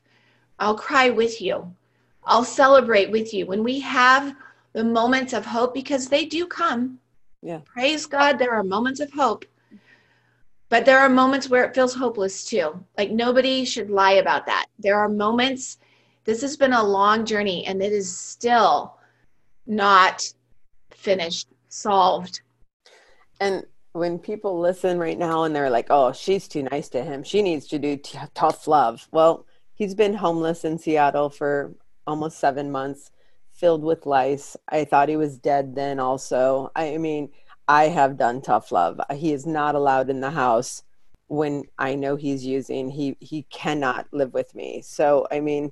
I'll 0.59 0.75
cry 0.75 1.09
with 1.09 1.41
you. 1.41 1.71
I'll 2.23 2.43
celebrate 2.43 3.11
with 3.11 3.33
you. 3.33 3.45
When 3.45 3.63
we 3.63 3.79
have 3.81 4.35
the 4.73 4.83
moments 4.83 5.33
of 5.33 5.45
hope, 5.45 5.73
because 5.73 6.07
they 6.07 6.25
do 6.25 6.47
come. 6.47 6.99
Yeah. 7.41 7.59
Praise 7.65 8.05
God, 8.05 8.37
there 8.37 8.53
are 8.53 8.63
moments 8.63 8.99
of 8.99 9.11
hope. 9.11 9.45
But 10.69 10.85
there 10.85 10.99
are 10.99 11.09
moments 11.09 11.49
where 11.49 11.63
it 11.63 11.73
feels 11.73 11.93
hopeless 11.93 12.43
too. 12.43 12.83
Like 12.97 13.11
nobody 13.11 13.63
should 13.63 13.89
lie 13.89 14.13
about 14.13 14.45
that. 14.47 14.65
There 14.79 14.97
are 14.99 15.07
moments, 15.07 15.77
this 16.25 16.41
has 16.41 16.57
been 16.57 16.73
a 16.73 16.83
long 16.83 17.25
journey 17.25 17.65
and 17.65 17.81
it 17.81 17.93
is 17.93 18.17
still 18.17 18.97
not 19.65 20.23
finished, 20.91 21.47
solved. 21.77 22.41
And 23.39 23.65
when 23.93 24.19
people 24.19 24.59
listen 24.59 24.99
right 24.99 25.17
now 25.17 25.43
and 25.43 25.55
they're 25.55 25.69
like, 25.69 25.87
oh, 25.89 26.11
she's 26.11 26.47
too 26.47 26.63
nice 26.63 26.89
to 26.89 27.03
him, 27.03 27.23
she 27.23 27.41
needs 27.41 27.67
to 27.67 27.79
do 27.79 27.97
t- 27.97 28.17
tough 28.33 28.67
love. 28.67 29.07
Well, 29.11 29.45
he's 29.73 29.95
been 29.95 30.13
homeless 30.13 30.65
in 30.65 30.77
Seattle 30.77 31.29
for 31.29 31.73
almost 32.05 32.39
seven 32.39 32.71
months, 32.71 33.11
filled 33.51 33.83
with 33.83 34.05
lice. 34.05 34.55
I 34.69 34.85
thought 34.85 35.09
he 35.09 35.17
was 35.17 35.37
dead 35.37 35.75
then, 35.75 35.99
also. 35.99 36.71
I 36.75 36.97
mean, 36.97 37.29
I 37.67 37.85
have 37.85 38.17
done 38.17 38.41
tough 38.41 38.71
love. 38.71 38.99
He 39.13 39.33
is 39.33 39.45
not 39.45 39.75
allowed 39.75 40.09
in 40.09 40.21
the 40.21 40.31
house 40.31 40.83
when 41.27 41.63
I 41.77 41.95
know 41.95 42.15
he's 42.15 42.45
using. 42.45 42.89
He 42.89 43.17
he 43.19 43.43
cannot 43.49 44.07
live 44.11 44.33
with 44.33 44.55
me. 44.55 44.81
So 44.81 45.27
I 45.31 45.41
mean, 45.41 45.71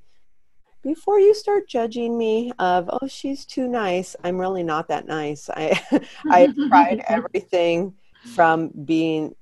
before 0.85 1.19
you 1.19 1.33
start 1.33 1.67
judging 1.67 2.15
me 2.15 2.51
of 2.59 2.87
oh 2.93 3.07
she's 3.07 3.43
too 3.43 3.67
nice, 3.67 4.15
I'm 4.23 4.39
really 4.39 4.61
not 4.61 4.87
that 4.89 5.07
nice. 5.07 5.49
I 5.49 5.81
I've 6.29 6.55
tried 6.69 7.03
everything 7.09 7.95
from 8.35 8.69
being 8.85 9.35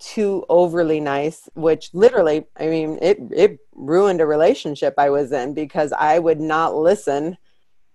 too 0.00 0.44
overly 0.48 1.00
nice, 1.00 1.48
which 1.54 1.90
literally, 1.94 2.46
I 2.58 2.66
mean, 2.66 2.98
it 3.00 3.18
it 3.30 3.60
ruined 3.74 4.20
a 4.20 4.26
relationship 4.26 4.94
I 4.98 5.10
was 5.10 5.30
in 5.30 5.54
because 5.54 5.92
I 5.92 6.18
would 6.18 6.40
not 6.40 6.74
listen 6.74 7.38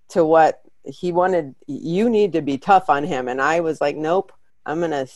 to 0.10 0.24
what 0.24 0.62
he 0.86 1.12
wanted. 1.12 1.56
You 1.68 2.10
need 2.10 2.32
to 2.34 2.42
be 2.42 2.58
tough 2.58 2.90
on 2.90 3.04
him. 3.04 3.28
And 3.28 3.42
i 3.42 3.60
was 3.60 3.82
like 3.82 3.96
nope 3.98 4.32
i'm 4.66 4.80
gonna 4.80 5.08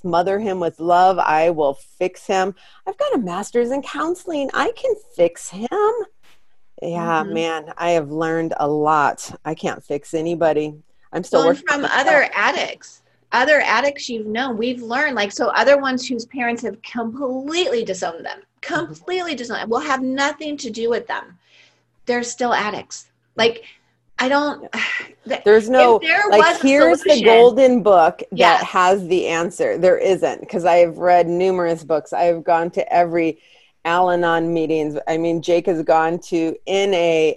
smother 0.00 0.38
him 0.38 0.60
with 0.60 0.80
love. 0.80 1.18
I 1.18 1.50
will 1.50 1.74
fix 1.74 2.26
him. 2.26 2.54
I've 2.86 2.96
got 2.96 3.14
a 3.14 3.18
master's 3.18 3.70
in 3.70 3.82
counseling. 3.82 4.48
I 4.54 4.72
can 4.72 4.94
fix 5.14 5.50
him 5.50 5.68
yeah 6.82 7.22
mm-hmm. 7.22 7.34
man 7.34 7.72
i 7.76 7.90
have 7.90 8.10
learned 8.10 8.54
a 8.58 8.68
lot 8.68 9.38
i 9.44 9.54
can't 9.54 9.82
fix 9.82 10.14
anybody 10.14 10.74
i'm 11.12 11.24
still 11.24 11.46
well, 11.46 11.54
from 11.54 11.84
other 11.84 12.28
addicts 12.34 13.02
other 13.32 13.60
addicts 13.60 14.08
you've 14.08 14.26
known 14.26 14.56
we've 14.56 14.82
learned 14.82 15.14
like 15.14 15.32
so 15.32 15.48
other 15.48 15.78
ones 15.78 16.06
whose 16.06 16.26
parents 16.26 16.62
have 16.62 16.80
completely 16.82 17.84
disowned 17.84 18.24
them 18.24 18.38
mm-hmm. 18.38 18.86
completely 18.86 19.34
disowned 19.34 19.62
them 19.62 19.70
will 19.70 19.78
have 19.80 20.02
nothing 20.02 20.56
to 20.56 20.70
do 20.70 20.90
with 20.90 21.06
them 21.06 21.38
they're 22.06 22.22
still 22.22 22.52
addicts 22.52 23.06
like 23.36 23.64
I 24.20 24.28
don't. 24.28 24.68
There's 25.44 25.70
no 25.70 25.98
there 26.00 26.28
like 26.28 26.60
here's 26.60 27.02
the 27.02 27.22
golden 27.24 27.82
book 27.82 28.18
that 28.18 28.26
yes. 28.32 28.62
has 28.64 29.06
the 29.06 29.28
answer. 29.28 29.78
There 29.78 29.96
isn't 29.96 30.40
because 30.40 30.64
I 30.64 30.76
have 30.76 30.98
read 30.98 31.28
numerous 31.28 31.84
books. 31.84 32.12
I 32.12 32.24
have 32.24 32.42
gone 32.42 32.70
to 32.72 32.92
every 32.92 33.38
Al-Anon 33.84 34.52
meetings. 34.52 34.98
I 35.08 35.16
mean, 35.16 35.42
Jake 35.42 35.66
has 35.66 35.82
gone 35.82 36.18
to 36.20 36.56
NA, 36.66 37.32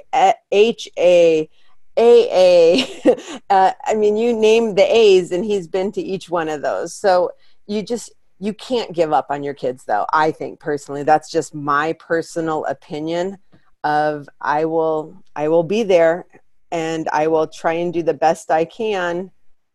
HA, 0.52 1.50
AA. 1.98 2.86
uh, 3.50 3.72
I 3.86 3.96
mean, 3.96 4.18
you 4.18 4.34
name 4.34 4.76
the 4.76 4.84
A's, 4.84 5.32
and 5.32 5.46
he's 5.46 5.68
been 5.68 5.92
to 5.94 6.02
each 6.02 6.30
one 6.30 6.50
of 6.50 6.62
those. 6.62 6.94
So 6.94 7.32
you 7.68 7.82
just 7.82 8.12
you 8.40 8.54
can't 8.54 8.92
give 8.92 9.14
up 9.14 9.28
on 9.30 9.44
your 9.44 9.54
kids, 9.54 9.86
though. 9.86 10.06
I 10.12 10.32
think 10.32 10.60
personally, 10.60 11.04
that's 11.04 11.32
just 11.32 11.56
my 11.56 11.94
personal 11.94 12.66
opinion. 12.66 13.38
Of 13.86 14.30
I 14.40 14.66
will 14.66 15.16
I 15.36 15.50
will 15.50 15.64
be 15.64 15.84
there 15.84 16.26
and 16.72 17.08
I 17.14 17.28
will 17.28 17.48
try 17.48 17.74
and 17.74 17.94
do 17.94 18.02
the 18.02 18.14
best 18.14 18.50
I 18.50 18.66
can 18.66 19.30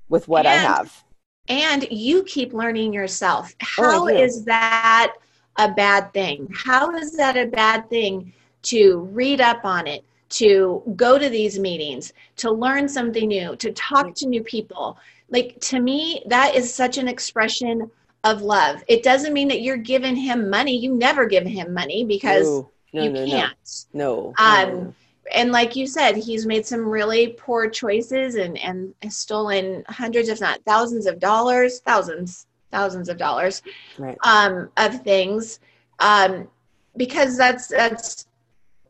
with 0.09 0.29
what 0.29 0.47
and, 0.47 0.59
I 0.59 0.63
have. 0.63 1.05
And 1.49 1.87
you 1.91 2.25
keep 2.25 2.53
learning 2.53 2.93
yourself. 2.93 3.55
Oh, 3.61 3.67
How 3.67 4.05
oh, 4.05 4.09
is 4.09 4.45
that 4.47 5.15
a 5.59 5.71
bad 5.71 6.13
thing? 6.13 6.49
How 6.55 6.95
is 6.95 7.13
that 7.17 7.37
a 7.37 7.47
bad 7.47 7.91
thing 7.91 8.33
to 8.63 9.01
read 9.13 9.41
up 9.41 9.65
on 9.65 9.87
it, 9.87 10.05
to 10.31 10.83
go 10.97 11.19
to 11.19 11.29
these 11.29 11.59
meetings, 11.59 12.13
to 12.37 12.51
learn 12.51 12.89
something 12.89 13.29
new, 13.29 13.57
to 13.57 13.73
talk 13.73 14.15
to 14.17 14.27
new 14.27 14.43
people? 14.43 14.99
Like 15.31 15.59
to 15.63 15.81
me, 15.81 16.23
that 16.27 16.55
is 16.55 16.73
such 16.73 16.97
an 16.97 17.09
expression 17.09 17.91
of 18.25 18.43
love. 18.43 18.83
It 18.89 19.03
doesn't 19.03 19.33
mean 19.33 19.49
that 19.49 19.63
you're 19.63 19.77
giving 19.77 20.17
him 20.17 20.51
money. 20.51 20.77
You 20.77 20.95
never 20.95 21.27
give 21.27 21.47
him 21.47 21.73
money 21.73 22.05
because 22.05 22.47
no, 22.47 22.71
no, 22.93 23.03
you 23.03 23.11
no, 23.11 23.27
can't. 23.27 23.87
No. 23.93 24.35
Um, 24.39 24.95
and 25.35 25.53
like 25.53 25.77
you 25.77 25.87
said, 25.87 26.17
he's 26.17 26.47
made 26.47 26.67
some 26.67 26.89
really 26.89 27.29
poor 27.39 27.69
choices 27.69 28.37
and 28.37 28.59
and 28.59 28.95
stolen 29.09 29.85
hundreds, 29.89 30.29
if 30.29 30.41
not 30.41 30.61
thousands, 30.65 31.07
of 31.07 31.21
dollars, 31.21 31.81
thousands, 31.81 32.47
thousands 32.71 33.09
of 33.09 33.17
dollars, 33.17 33.63
right. 33.99 34.17
um, 34.25 34.71
of 34.77 35.03
things, 35.03 35.61
um, 35.99 36.49
because 36.97 37.37
that's 37.37 37.69
that's 37.69 38.27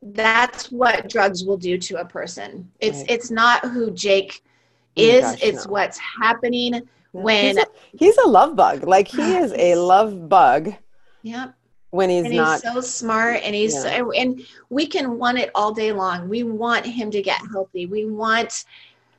that's 0.02 0.70
what 0.70 1.08
drugs 1.08 1.44
will 1.44 1.56
do 1.56 1.78
to 1.78 1.96
a 2.00 2.04
person. 2.04 2.70
It's 2.80 2.98
right. 2.98 3.10
it's 3.10 3.30
not 3.30 3.64
who 3.64 3.90
Jake 3.90 4.42
oh 4.96 5.02
is; 5.02 5.22
gosh, 5.22 5.42
it's 5.42 5.66
no. 5.66 5.72
what's 5.72 5.98
happening 5.98 6.82
when 7.12 7.56
he's 7.56 7.56
a, 7.56 7.66
he's 7.96 8.16
a 8.18 8.28
love 8.28 8.56
bug. 8.56 8.84
Like 8.84 9.08
he 9.08 9.36
is 9.36 9.52
a 9.56 9.74
love 9.74 10.28
bug. 10.28 10.74
Yep 11.22 11.54
when 11.90 12.10
he's 12.10 12.26
and 12.26 12.36
not 12.36 12.60
he's 12.60 12.72
so 12.72 12.80
smart 12.80 13.40
and 13.42 13.54
he's 13.54 13.74
yeah. 13.74 13.98
so, 13.98 14.10
and 14.12 14.46
we 14.68 14.86
can 14.86 15.18
want 15.18 15.38
it 15.38 15.50
all 15.54 15.72
day 15.72 15.92
long 15.92 16.28
we 16.28 16.42
want 16.42 16.84
him 16.84 17.10
to 17.10 17.22
get 17.22 17.40
healthy 17.50 17.86
we 17.86 18.04
want 18.04 18.64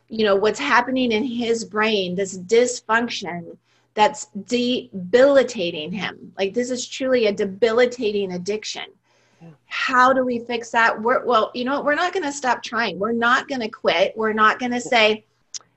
you 0.08 0.24
know 0.24 0.36
what's 0.36 0.60
happening 0.60 1.12
in 1.12 1.24
his 1.24 1.66
brain 1.66 2.16
this 2.16 2.38
dysfunction 2.38 3.58
that's 3.94 4.28
debilitating 4.46 5.92
him 5.92 6.32
like 6.38 6.54
this 6.54 6.70
is 6.70 6.88
truly 6.88 7.28
a 7.28 7.34
debilitating 7.34 8.34
addiction 8.34 8.86
yeah. 9.42 9.50
how 9.66 10.14
do 10.14 10.24
we 10.24 10.40
fix 10.40 10.70
that 10.72 11.00
we're, 11.02 11.26
well 11.26 11.52
you 11.54 11.66
know 11.66 11.76
what? 11.76 11.86
we're 11.86 11.96
not 11.96 12.14
going 12.14 12.24
to 12.24 12.32
stop 12.32 12.62
trying 12.64 12.98
we're 13.00 13.12
not 13.12 13.48
going 13.48 13.62
to 13.62 13.70
quit 13.70 14.14
we're 14.16 14.34
not 14.34 14.60
going 14.60 14.72
to 14.72 14.82
say 14.82 15.26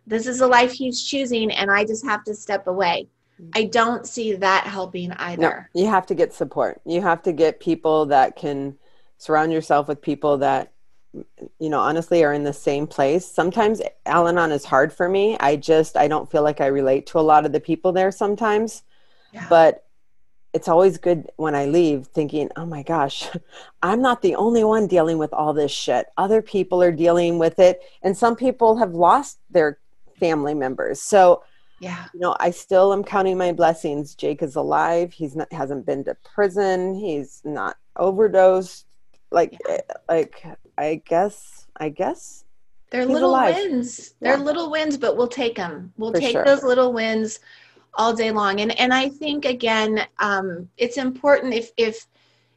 this 0.07 0.27
is 0.27 0.41
a 0.41 0.47
life 0.47 0.73
he's 0.73 1.03
choosing 1.03 1.51
and 1.53 1.71
i 1.71 1.85
just 1.85 2.05
have 2.05 2.23
to 2.25 2.35
step 2.35 2.67
away 2.67 3.09
mm-hmm. 3.41 3.51
I 3.55 3.65
don't 3.65 4.07
see 4.07 4.35
that 4.35 4.65
helping 4.65 5.13
either. 5.13 5.69
No, 5.75 5.81
you 5.81 5.89
have 5.89 6.07
to 6.07 6.15
get 6.15 6.33
support. 6.33 6.81
You 6.85 7.01
have 7.03 7.23
to 7.23 7.33
get 7.33 7.61
people 7.61 8.07
that 8.07 8.37
can 8.37 8.77
surround 9.19 9.53
yourself 9.53 9.89
with 9.89 10.03
people 10.03 10.39
that 10.39 10.73
you 11.15 11.69
know 11.69 11.81
honestly 11.81 12.25
are 12.25 12.33
in 12.33 12.45
the 12.45 12.53
same 12.53 12.87
place. 12.87 13.27
Sometimes 13.27 13.83
al-anon 14.07 14.51
is 14.51 14.65
hard 14.65 14.93
for 14.93 15.09
me. 15.09 15.37
I 15.41 15.57
just 15.57 15.97
i 15.97 16.09
don't 16.09 16.31
feel 16.31 16.43
like 16.43 16.61
i 16.61 16.67
relate 16.67 17.07
to 17.09 17.19
a 17.19 17.21
lot 17.21 17.45
of 17.45 17.53
the 17.53 17.61
people 17.61 17.93
there 17.93 18.11
sometimes. 18.11 18.83
Yeah. 19.33 19.47
but 19.49 19.87
it's 20.53 20.69
always 20.69 20.99
good 20.99 21.31
when 21.37 21.55
i 21.55 21.65
leave 21.65 22.07
thinking 22.09 22.51
oh 22.57 22.67
my 22.67 22.83
gosh 22.83 23.31
i'm 23.83 24.03
not 24.03 24.21
the 24.21 24.35
only 24.35 24.63
one 24.63 24.87
dealing 24.87 25.19
with 25.19 25.33
all 25.33 25.53
this 25.53 25.73
shit. 25.73 26.07
Other 26.17 26.43
people 26.43 26.83
are 26.83 26.93
dealing 26.93 27.39
with 27.39 27.59
it. 27.59 27.81
And 28.03 28.17
some 28.17 28.37
people 28.37 28.77
have 28.77 28.93
lost 28.93 29.39
their 29.51 29.79
family 30.19 30.55
members. 30.55 31.01
So 31.01 31.45
yeah. 31.81 32.07
you 32.15 32.21
know 32.21 32.37
i 32.41 32.51
still 32.51 32.93
am 32.93 33.05
counting 33.05 33.37
my 33.39 33.53
blessings. 33.53 34.15
Jake 34.15 34.43
is 34.43 34.57
alive. 34.57 35.13
He's 35.13 35.37
not 35.37 35.53
hasn't 35.53 35.85
been 35.85 36.05
to 36.05 36.17
prison. 36.35 36.95
He's 36.95 37.43
not 37.45 37.77
overdosed 37.97 38.87
like 39.33 39.57
yeah. 39.69 39.75
Eh, 39.77 39.95
like 40.09 40.45
i 40.79 41.01
guess 41.07 41.67
i 41.77 41.89
guess 41.89 42.45
they're 42.91 43.07
little 43.07 43.31
alive. 43.31 43.55
wins 43.55 44.15
they're 44.21 44.37
little 44.37 44.71
wins 44.71 44.97
but 44.97 45.17
we'll 45.17 45.29
take 45.29 45.57
them 45.57 45.93
we'll 45.97 46.13
For 46.13 46.21
take 46.21 46.33
sure. 46.33 46.45
those 46.45 46.63
little 46.63 46.93
wins 46.93 47.41
all 47.95 48.15
day 48.15 48.31
long 48.31 48.61
and 48.61 48.79
and 48.79 48.93
i 48.93 49.09
think 49.09 49.45
again 49.45 50.07
um, 50.19 50.69
it's 50.77 50.97
important 50.97 51.55
if 51.55 51.71
if 51.77 52.07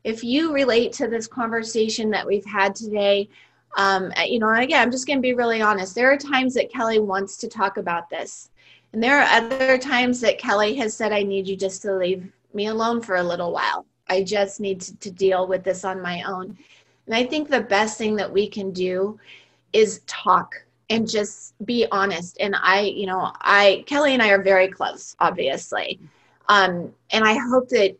if 0.03 0.23
you 0.23 0.53
relate 0.53 0.93
to 0.93 1.07
this 1.07 1.27
conversation 1.27 2.09
that 2.11 2.25
we've 2.25 2.45
had 2.45 2.75
today 2.75 3.29
um, 3.77 4.11
you 4.25 4.39
know 4.39 4.53
again 4.53 4.81
i'm 4.81 4.91
just 4.91 5.07
going 5.07 5.17
to 5.17 5.21
be 5.21 5.33
really 5.33 5.61
honest 5.61 5.95
there 5.95 6.11
are 6.11 6.17
times 6.17 6.53
that 6.53 6.71
kelly 6.71 6.99
wants 6.99 7.37
to 7.37 7.47
talk 7.47 7.77
about 7.77 8.09
this 8.09 8.49
and 8.95 9.03
there 9.03 9.19
are 9.19 9.41
other 9.41 9.77
times 9.77 10.21
that 10.21 10.37
Kelly 10.37 10.73
has 10.75 10.93
said, 10.93 11.11
I 11.11 11.21
need 11.21 11.49
you 11.49 11.57
just 11.57 11.81
to 11.81 11.93
leave 11.97 12.31
me 12.53 12.67
alone 12.67 13.01
for 13.01 13.17
a 13.17 13.23
little 13.23 13.51
while. 13.51 13.85
I 14.07 14.23
just 14.23 14.59
need 14.59 14.81
to, 14.81 14.95
to 14.97 15.11
deal 15.11 15.47
with 15.47 15.63
this 15.63 15.83
on 15.85 16.01
my 16.01 16.23
own. 16.23 16.57
And 17.05 17.15
I 17.15 17.23
think 17.25 17.49
the 17.49 17.61
best 17.61 17.97
thing 17.97 18.15
that 18.15 18.31
we 18.31 18.47
can 18.47 18.71
do 18.71 19.19
is 19.73 20.01
talk 20.07 20.55
and 20.89 21.09
just 21.09 21.53
be 21.65 21.87
honest. 21.91 22.37
And 22.39 22.55
I, 22.61 22.81
you 22.81 23.07
know, 23.07 23.31
I 23.41 23.83
Kelly 23.87 24.13
and 24.13 24.21
I 24.21 24.29
are 24.29 24.41
very 24.41 24.67
close, 24.67 25.15
obviously. 25.19 25.99
Um, 26.47 26.93
and 27.11 27.23
I 27.25 27.35
hope 27.49 27.69
that 27.69 27.95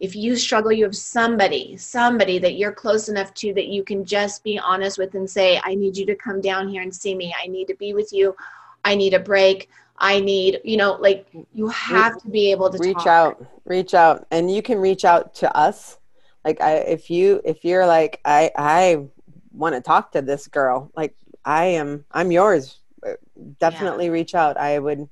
if 0.00 0.16
you 0.16 0.34
struggle, 0.34 0.72
you 0.72 0.84
have 0.84 0.96
somebody, 0.96 1.76
somebody 1.76 2.38
that 2.38 2.54
you're 2.54 2.72
close 2.72 3.10
enough 3.10 3.34
to 3.34 3.52
that 3.52 3.68
you 3.68 3.84
can 3.84 4.04
just 4.04 4.42
be 4.42 4.58
honest 4.58 4.96
with 4.96 5.14
and 5.14 5.28
say, 5.28 5.60
I 5.62 5.74
need 5.74 5.96
you 5.96 6.06
to 6.06 6.14
come 6.14 6.40
down 6.40 6.68
here 6.68 6.80
and 6.80 6.94
see 6.94 7.14
me. 7.14 7.34
I 7.38 7.46
need 7.46 7.66
to 7.66 7.74
be 7.74 7.92
with 7.92 8.10
you. 8.10 8.34
I 8.82 8.94
need 8.94 9.12
a 9.12 9.18
break. 9.18 9.68
I 10.00 10.20
need, 10.20 10.60
you 10.64 10.78
know, 10.78 10.94
like 10.94 11.26
you 11.52 11.68
have 11.68 12.20
to 12.22 12.28
be 12.28 12.50
able 12.50 12.70
to 12.70 12.78
reach 12.78 12.94
talk. 12.94 13.06
out, 13.06 13.46
reach 13.64 13.92
out, 13.92 14.26
and 14.30 14.50
you 14.50 14.62
can 14.62 14.78
reach 14.78 15.04
out 15.04 15.34
to 15.36 15.54
us. 15.54 15.98
Like 16.44 16.60
I, 16.60 16.76
if 16.76 17.10
you, 17.10 17.42
if 17.44 17.64
you're 17.64 17.86
like, 17.86 18.18
I, 18.24 18.50
I 18.56 19.06
want 19.52 19.74
to 19.74 19.80
talk 19.82 20.12
to 20.12 20.22
this 20.22 20.46
girl, 20.46 20.90
like 20.96 21.14
I 21.44 21.66
am, 21.66 22.06
I'm 22.10 22.32
yours. 22.32 22.78
Uh, 23.06 23.12
Definitely 23.58 24.06
yeah. 24.06 24.12
reach 24.12 24.34
out. 24.34 24.56
I 24.56 24.78
would 24.78 25.08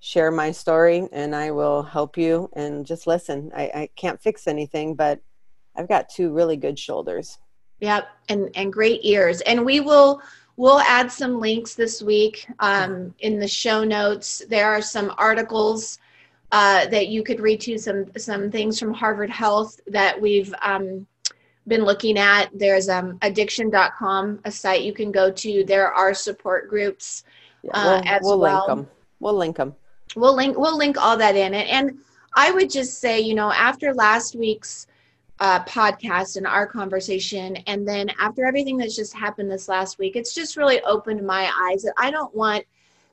share 0.00 0.30
my 0.30 0.52
story 0.52 1.08
and 1.10 1.34
I 1.34 1.50
will 1.50 1.82
help 1.82 2.16
you 2.16 2.48
and 2.52 2.86
just 2.86 3.08
listen. 3.08 3.50
I, 3.54 3.62
I 3.62 3.88
can't 3.96 4.22
fix 4.22 4.46
anything, 4.46 4.94
but 4.94 5.20
I've 5.74 5.88
got 5.88 6.08
two 6.08 6.32
really 6.32 6.56
good 6.56 6.78
shoulders. 6.78 7.38
Yep. 7.80 8.08
And, 8.28 8.50
and 8.54 8.72
great 8.72 9.00
ears. 9.04 9.40
And 9.42 9.64
we 9.64 9.80
will, 9.80 10.20
We'll 10.58 10.80
add 10.80 11.12
some 11.12 11.38
links 11.38 11.76
this 11.76 12.02
week 12.02 12.44
um, 12.58 13.14
in 13.20 13.38
the 13.38 13.46
show 13.46 13.84
notes. 13.84 14.42
There 14.48 14.68
are 14.68 14.82
some 14.82 15.14
articles 15.16 16.00
uh, 16.50 16.88
that 16.88 17.06
you 17.06 17.22
could 17.22 17.38
read 17.38 17.60
to, 17.60 17.78
some 17.78 18.06
some 18.16 18.50
things 18.50 18.76
from 18.76 18.92
Harvard 18.92 19.30
Health 19.30 19.78
that 19.86 20.20
we've 20.20 20.52
um, 20.60 21.06
been 21.68 21.84
looking 21.84 22.18
at. 22.18 22.50
There's 22.52 22.88
um, 22.88 23.18
addiction.com, 23.22 24.40
a 24.44 24.50
site 24.50 24.82
you 24.82 24.92
can 24.92 25.12
go 25.12 25.30
to. 25.30 25.62
There 25.62 25.92
are 25.92 26.12
support 26.12 26.68
groups 26.68 27.22
yeah, 27.62 27.70
uh, 27.74 27.84
we'll, 27.84 28.08
as 28.08 28.20
we'll 28.24 28.40
well. 28.40 28.66
Link 28.66 28.66
them. 28.66 28.88
We'll 29.20 29.36
link 29.36 29.56
them. 29.58 29.76
We'll 30.16 30.34
link. 30.34 30.58
We'll 30.58 30.76
link 30.76 30.98
all 31.00 31.16
that 31.18 31.36
in 31.36 31.54
it. 31.54 31.68
And 31.68 31.98
I 32.34 32.50
would 32.50 32.68
just 32.68 32.98
say, 32.98 33.20
you 33.20 33.36
know, 33.36 33.52
after 33.52 33.94
last 33.94 34.34
week's 34.34 34.87
uh, 35.40 35.64
podcast 35.64 36.36
and 36.36 36.46
our 36.46 36.66
conversation. 36.66 37.56
And 37.66 37.86
then 37.86 38.10
after 38.20 38.44
everything 38.44 38.76
that's 38.76 38.96
just 38.96 39.14
happened 39.14 39.50
this 39.50 39.68
last 39.68 39.98
week, 39.98 40.16
it's 40.16 40.34
just 40.34 40.56
really 40.56 40.80
opened 40.82 41.26
my 41.26 41.50
eyes. 41.62 41.82
That 41.82 41.94
I 41.96 42.10
don't 42.10 42.34
want 42.34 42.64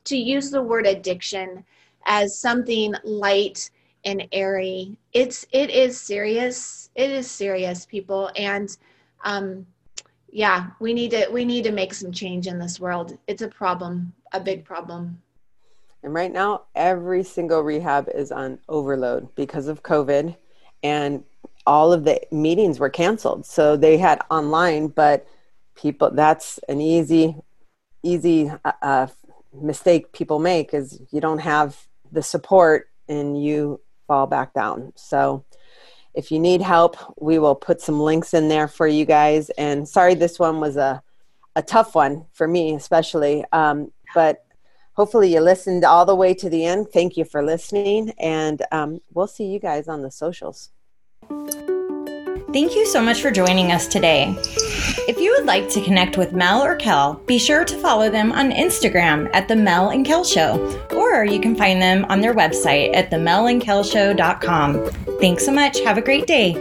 to 0.06 0.18
use 0.18 0.50
the 0.52 0.62
word 0.62 0.86
addiction 0.86 1.64
as 2.06 2.38
something 2.38 2.94
light 3.04 3.70
and 4.06 4.28
airy. 4.32 4.98
It's 5.14 5.46
it 5.52 5.70
is 5.70 6.00
serious. 6.00 6.90
It 6.96 7.10
is 7.10 7.30
serious, 7.30 7.86
people. 7.86 8.32
And 8.36 8.76
um, 9.24 9.66
yeah, 10.30 10.68
we 10.80 10.94
need 10.94 11.12
to 11.12 11.28
we 11.32 11.46
need 11.46 11.64
to 11.64 11.72
make 11.72 11.94
some 11.94 12.12
change 12.12 12.48
in 12.48 12.60
this 12.60 12.80
world. 12.80 13.18
It's 13.28 13.42
a 13.42 13.48
problem, 13.48 14.14
a 14.34 14.40
big 14.40 14.66
problem. 14.66 15.22
And 16.04 16.14
right 16.14 16.32
now, 16.32 16.64
every 16.76 17.24
single 17.24 17.62
rehab 17.62 18.10
is 18.14 18.32
on 18.32 18.60
overload 18.70 19.34
because 19.34 19.68
of 19.68 19.82
COVID. 19.82 20.36
And 20.84 21.24
all 21.66 21.92
of 21.92 22.04
the 22.04 22.22
meetings 22.32 22.80
were 22.80 22.90
canceled. 22.90 23.46
So 23.46 23.76
they 23.76 23.98
had 23.98 24.22
online, 24.30 24.88
but 24.88 25.28
people, 25.76 26.12
that's 26.12 26.60
an 26.70 26.82
easy, 26.82 27.36
easy 28.04 28.52
uh, 28.64 28.72
uh, 28.82 29.08
mistake 29.54 30.12
people 30.12 30.40
make 30.40 30.74
is 30.74 31.02
you 31.12 31.22
don't 31.22 31.40
have 31.40 31.88
the 32.12 32.22
support 32.22 32.90
and 33.08 33.42
you 33.42 33.80
fall 34.08 34.28
back 34.28 34.54
down. 34.54 34.94
So 34.96 35.46
if 36.14 36.32
you 36.32 36.40
need 36.40 36.62
help, 36.62 36.98
we 37.20 37.40
will 37.40 37.56
put 37.56 37.82
some 37.82 38.00
links 38.00 38.34
in 38.34 38.48
there 38.48 38.68
for 38.68 38.88
you 38.88 39.06
guys. 39.06 39.50
And 39.52 39.88
sorry, 39.88 40.16
this 40.16 40.40
one 40.40 40.60
was 40.60 40.78
a, 40.78 41.02
a 41.56 41.62
tough 41.62 41.96
one 41.96 42.26
for 42.32 42.48
me, 42.48 42.74
especially. 42.76 43.44
Um, 43.52 43.92
but 44.14 44.46
hopefully 44.94 45.34
you 45.34 45.42
listened 45.42 45.84
all 45.84 46.06
the 46.06 46.16
way 46.16 46.34
to 46.36 46.50
the 46.50 46.66
end. 46.66 46.88
Thank 46.94 47.18
you 47.18 47.26
for 47.26 47.44
listening. 47.44 48.14
And 48.20 48.62
um, 48.72 49.02
we'll 49.14 49.28
see 49.28 49.46
you 49.46 49.60
guys 49.60 49.88
on 49.88 50.02
the 50.02 50.12
socials. 50.12 50.70
Thank 52.56 52.74
you 52.74 52.86
so 52.86 53.02
much 53.02 53.22
for 53.22 53.32
joining 53.32 53.74
us 53.74 53.86
today. 53.86 54.34
If 55.10 55.20
you 55.20 55.36
would 55.38 55.46
like 55.46 55.68
to 55.70 55.84
connect 55.84 56.18
with 56.18 56.32
Mel 56.32 56.64
or 56.64 56.78
Kel, 56.78 57.16
be 57.26 57.38
sure 57.38 57.66
to 57.66 57.78
follow 57.80 58.10
them 58.10 58.32
on 58.32 58.52
Instagram 58.52 59.30
at 59.34 59.50
The 59.50 59.58
Mel 59.58 59.90
and 59.90 60.06
Kel 60.06 60.24
Show, 60.24 60.88
or 60.96 61.26
you 61.26 61.42
can 61.42 61.56
find 61.56 61.82
them 61.82 62.06
on 62.06 62.22
their 62.22 62.34
website 62.34 62.96
at 62.96 63.12
themelandkelshow.com. 63.12 64.86
Thanks 65.20 65.46
so 65.46 65.52
much. 65.52 65.80
Have 65.82 65.98
a 65.98 66.02
great 66.02 66.28
day. 66.28 66.54